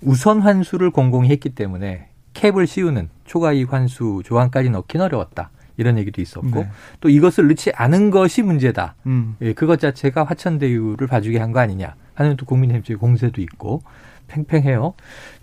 우선 0.02 0.40
환수를 0.40 0.92
공공히 0.92 1.30
했기 1.30 1.50
때문에 1.50 2.08
캡을 2.34 2.68
씌우는 2.68 3.10
초과이익 3.26 3.74
환수 3.74 4.22
조항까지 4.24 4.70
넣기는 4.70 5.04
어려웠다. 5.06 5.50
이런 5.78 5.98
얘기도 5.98 6.22
있었고 6.22 6.48
네. 6.62 6.70
또 7.02 7.10
이것을 7.10 7.48
넣지 7.48 7.72
않은 7.74 8.12
것이 8.12 8.44
문제다. 8.44 8.94
음. 9.08 9.36
예, 9.42 9.54
그것 9.54 9.80
자체가 9.80 10.24
화천대유를 10.24 11.08
봐주게 11.08 11.40
한 11.40 11.52
거 11.52 11.60
아니냐 11.60 11.96
하는 12.14 12.38
또 12.38 12.46
국민의힘 12.46 12.84
측의 12.84 12.98
공세도 12.98 13.42
있고 13.42 13.82
팽팽해요. 14.28 14.94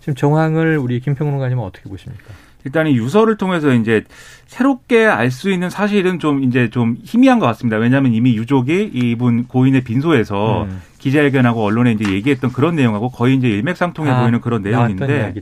지금 0.01 0.15
정황을 0.15 0.77
우리 0.77 0.99
김평론가님은 0.99 1.63
어떻게 1.63 1.89
보십니까? 1.89 2.25
일단 2.63 2.85
이 2.87 2.95
유서를 2.95 3.37
통해서 3.37 3.73
이제 3.73 4.03
새롭게 4.45 5.05
알 5.05 5.31
수 5.31 5.49
있는 5.49 5.69
사실은 5.69 6.19
좀 6.19 6.43
이제 6.43 6.69
좀 6.69 6.97
희미한 7.03 7.39
것 7.39 7.45
같습니다. 7.47 7.77
왜냐하면 7.77 8.13
이미 8.13 8.35
유족이 8.35 8.91
이분 8.93 9.47
고인의 9.47 9.83
빈소에서 9.83 10.63
음. 10.65 10.81
기자회견하고 10.99 11.63
언론에 11.63 11.93
이제 11.93 12.11
얘기했던 12.11 12.51
그런 12.51 12.75
내용하고 12.75 13.09
거의 13.09 13.35
이제 13.37 13.47
일맥상통해 13.47 14.11
아, 14.11 14.21
보이는 14.21 14.41
그런 14.41 14.61
내용인데. 14.61 15.33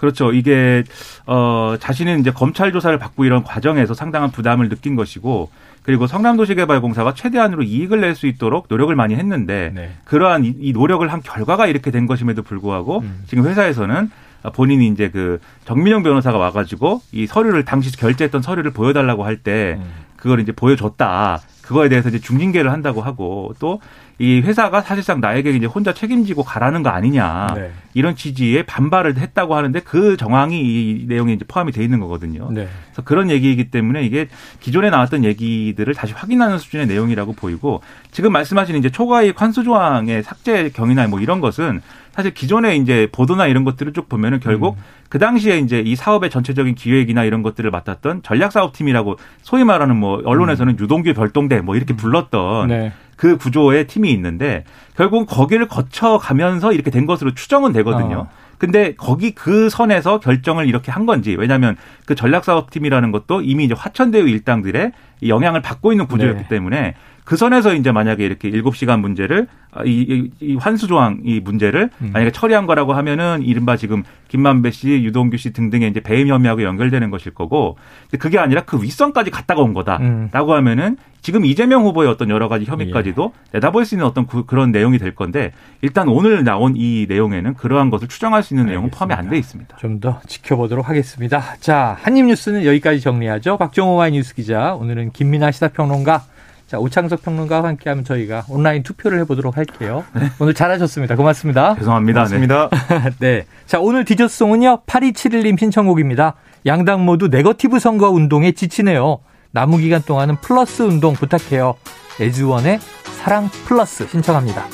그렇죠. 0.00 0.32
이게 0.32 0.82
어 1.26 1.74
자신은 1.78 2.20
이제 2.20 2.30
검찰 2.30 2.72
조사를 2.72 2.98
받고 2.98 3.26
이런 3.26 3.44
과정에서 3.44 3.92
상당한 3.92 4.30
부담을 4.30 4.70
느낀 4.70 4.96
것이고 4.96 5.50
그리고 5.82 6.06
성남도시개발공사가 6.06 7.12
최대한으로 7.12 7.62
이익을 7.62 8.00
낼 8.00 8.14
수 8.14 8.26
있도록 8.26 8.66
노력을 8.70 8.94
많이 8.96 9.14
했는데 9.14 9.72
네. 9.74 9.92
그러한 10.04 10.44
이, 10.46 10.54
이, 10.58 10.72
노력을 10.72 11.06
한 11.06 11.20
결과가 11.20 11.66
이렇게 11.66 11.90
된 11.90 12.06
것임에도 12.06 12.42
불구하고 12.42 13.00
음. 13.00 13.24
지금 13.26 13.46
회사에서는 13.46 14.10
본인이 14.54 14.88
이제 14.88 15.10
그 15.10 15.38
정민영 15.66 16.02
변호사가 16.02 16.38
와가지고 16.38 17.02
이 17.12 17.26
서류를 17.26 17.66
당시 17.66 17.94
결제했던 17.96 18.40
서류를 18.40 18.70
보여달라고 18.72 19.24
할때 19.24 19.76
음. 19.78 19.84
그걸 20.16 20.40
이제 20.40 20.52
보여줬다. 20.52 21.40
그거에 21.62 21.88
대해서 21.88 22.08
이제 22.08 22.18
중징계를 22.18 22.72
한다고 22.72 23.00
하고 23.02 23.54
또 23.60 23.80
이 24.20 24.42
회사가 24.42 24.82
사실상 24.82 25.22
나에게 25.22 25.50
이제 25.52 25.64
혼자 25.64 25.94
책임지고 25.94 26.44
가라는 26.44 26.82
거 26.82 26.90
아니냐 26.90 27.54
네. 27.56 27.70
이런 27.94 28.14
취지의 28.14 28.64
반발을 28.64 29.16
했다고 29.16 29.56
하는데 29.56 29.80
그 29.80 30.18
정황이 30.18 30.60
이 30.60 31.06
내용에 31.08 31.32
이제 31.32 31.46
포함이 31.48 31.72
돼 31.72 31.82
있는 31.82 32.00
거거든요. 32.00 32.50
네. 32.52 32.68
그래서 32.84 33.02
그런 33.02 33.30
얘기이기 33.30 33.70
때문에 33.70 34.02
이게 34.02 34.28
기존에 34.60 34.90
나왔던 34.90 35.24
얘기들을 35.24 35.94
다시 35.94 36.12
확인하는 36.12 36.58
수준의 36.58 36.86
내용이라고 36.86 37.32
보이고 37.32 37.80
지금 38.10 38.30
말씀하신 38.32 38.76
이제 38.76 38.90
초과이익 38.90 39.40
환수 39.40 39.64
조항의 39.64 40.22
삭제 40.22 40.68
경위나 40.68 41.06
뭐 41.08 41.18
이런 41.18 41.40
것은 41.40 41.80
사실 42.12 42.34
기존에 42.34 42.76
이제 42.76 43.08
보도나 43.12 43.46
이런 43.46 43.64
것들을 43.64 43.94
쭉 43.94 44.06
보면은 44.10 44.40
결국 44.40 44.76
음. 44.76 44.82
그 45.08 45.18
당시에 45.18 45.58
이제 45.58 45.80
이 45.80 45.96
사업의 45.96 46.28
전체적인 46.28 46.74
기획이나 46.74 47.24
이런 47.24 47.42
것들을 47.42 47.70
맡았던 47.70 48.22
전략사업팀이라고 48.22 49.16
소위 49.42 49.64
말하는 49.64 49.96
뭐 49.96 50.20
언론에서는 50.24 50.74
음. 50.74 50.78
유동규 50.78 51.14
별동대 51.14 51.62
뭐 51.62 51.76
이렇게 51.76 51.94
음. 51.94 51.96
불렀던 51.96 52.68
네. 52.68 52.92
그 53.20 53.36
구조의 53.36 53.86
팀이 53.86 54.10
있는데 54.12 54.64
결국 54.96 55.26
거기를 55.26 55.68
거쳐가면서 55.68 56.72
이렇게 56.72 56.90
된 56.90 57.04
것으로 57.04 57.34
추정은 57.34 57.70
되거든요. 57.74 58.20
어. 58.20 58.28
근데 58.56 58.94
거기 58.96 59.32
그 59.32 59.68
선에서 59.68 60.20
결정을 60.20 60.66
이렇게 60.66 60.90
한 60.90 61.04
건지 61.04 61.36
왜냐하면 61.38 61.76
그 62.06 62.14
전략사업팀이라는 62.14 63.12
것도 63.12 63.42
이미 63.42 63.66
이제 63.66 63.74
화천대유 63.76 64.26
일당들의 64.26 64.92
영향을 65.26 65.60
받고 65.60 65.92
있는 65.92 66.06
구조였기 66.06 66.44
네. 66.44 66.48
때문에 66.48 66.94
그 67.30 67.36
선에서 67.36 67.74
이제 67.74 67.92
만약에 67.92 68.24
이렇게 68.26 68.50
7시간 68.50 68.98
문제를 68.98 69.46
아, 69.70 69.84
이, 69.84 70.00
이, 70.00 70.30
이 70.40 70.56
환수 70.56 70.88
조항 70.88 71.20
이 71.24 71.38
문제를 71.38 71.88
음. 72.02 72.10
만약에 72.12 72.32
처리한 72.32 72.66
거라고 72.66 72.92
하면은 72.92 73.42
이른바 73.44 73.76
지금 73.76 74.02
김만배 74.26 74.72
씨, 74.72 74.88
유동규 75.04 75.36
씨 75.36 75.52
등등의 75.52 75.90
이제 75.90 76.00
배임 76.00 76.26
혐의하고 76.26 76.64
연결되는 76.64 77.08
것일 77.10 77.32
거고 77.34 77.76
그게 78.18 78.40
아니라 78.40 78.62
그 78.62 78.82
윗선까지 78.82 79.30
갔다가 79.30 79.62
온 79.62 79.74
거다라고 79.74 80.50
음. 80.50 80.56
하면은 80.56 80.96
지금 81.22 81.44
이재명 81.44 81.84
후보의 81.84 82.08
어떤 82.08 82.30
여러 82.30 82.48
가지 82.48 82.64
혐의까지도 82.64 83.32
예. 83.32 83.58
내다볼 83.58 83.84
수 83.84 83.94
있는 83.94 84.06
어떤 84.06 84.26
그, 84.26 84.44
런 84.50 84.72
내용이 84.72 84.98
될 84.98 85.14
건데 85.14 85.52
일단 85.82 86.08
오늘 86.08 86.42
나온 86.42 86.74
이 86.76 87.06
내용에는 87.08 87.54
그러한 87.54 87.90
것을 87.90 88.08
추정할 88.08 88.42
수 88.42 88.54
있는 88.54 88.64
알겠습니다. 88.64 88.72
내용은 88.72 88.90
포함이 88.90 89.14
안 89.14 89.28
돼 89.30 89.38
있습니다. 89.38 89.76
좀 89.76 90.00
더 90.00 90.20
지켜보도록 90.26 90.88
하겠습니다. 90.88 91.40
자, 91.60 91.96
한입 92.02 92.24
뉴스는 92.24 92.64
여기까지 92.64 93.00
정리하죠. 93.00 93.56
박정호 93.56 93.94
와이뉴스 93.94 94.34
기자, 94.34 94.74
오늘은 94.74 95.12
김민아 95.12 95.52
시사평론가 95.52 96.24
자, 96.70 96.78
오창석 96.78 97.24
평론가와 97.24 97.66
함께하면 97.66 98.04
저희가 98.04 98.44
온라인 98.48 98.84
투표를 98.84 99.18
해보도록 99.20 99.56
할게요. 99.56 100.04
네. 100.14 100.30
오늘 100.38 100.54
잘하셨습니다. 100.54 101.16
고맙습니다. 101.16 101.74
죄송합니다. 101.74 102.20
고맙습니다. 102.20 102.68
네. 102.68 103.10
네. 103.18 103.46
자, 103.66 103.80
오늘 103.80 104.04
디저송은요, 104.04 104.82
8271님 104.86 105.58
신청곡입니다. 105.58 106.36
양당 106.66 107.04
모두 107.04 107.26
네거티브 107.26 107.80
선거 107.80 108.10
운동에 108.10 108.52
지치네요. 108.52 109.18
남은 109.50 109.78
기간 109.78 110.00
동안은 110.02 110.36
플러스 110.42 110.82
운동 110.82 111.14
부탁해요. 111.14 111.74
애즈원의 112.20 112.78
사랑 113.24 113.48
플러스 113.64 114.06
신청합니다. 114.06 114.66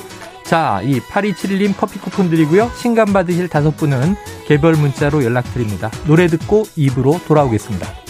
자, 0.44 0.82
이 0.82 1.00
8271님 1.00 1.74
커피 1.78 1.98
쿠폰 1.98 2.28
드리고요. 2.28 2.70
신간 2.76 3.10
받으실 3.14 3.48
다섯 3.48 3.74
분은 3.74 4.16
개별 4.46 4.74
문자로 4.74 5.24
연락드립니다. 5.24 5.90
노래 6.06 6.26
듣고 6.26 6.64
2부로 6.76 7.18
돌아오겠습니다. 7.26 8.05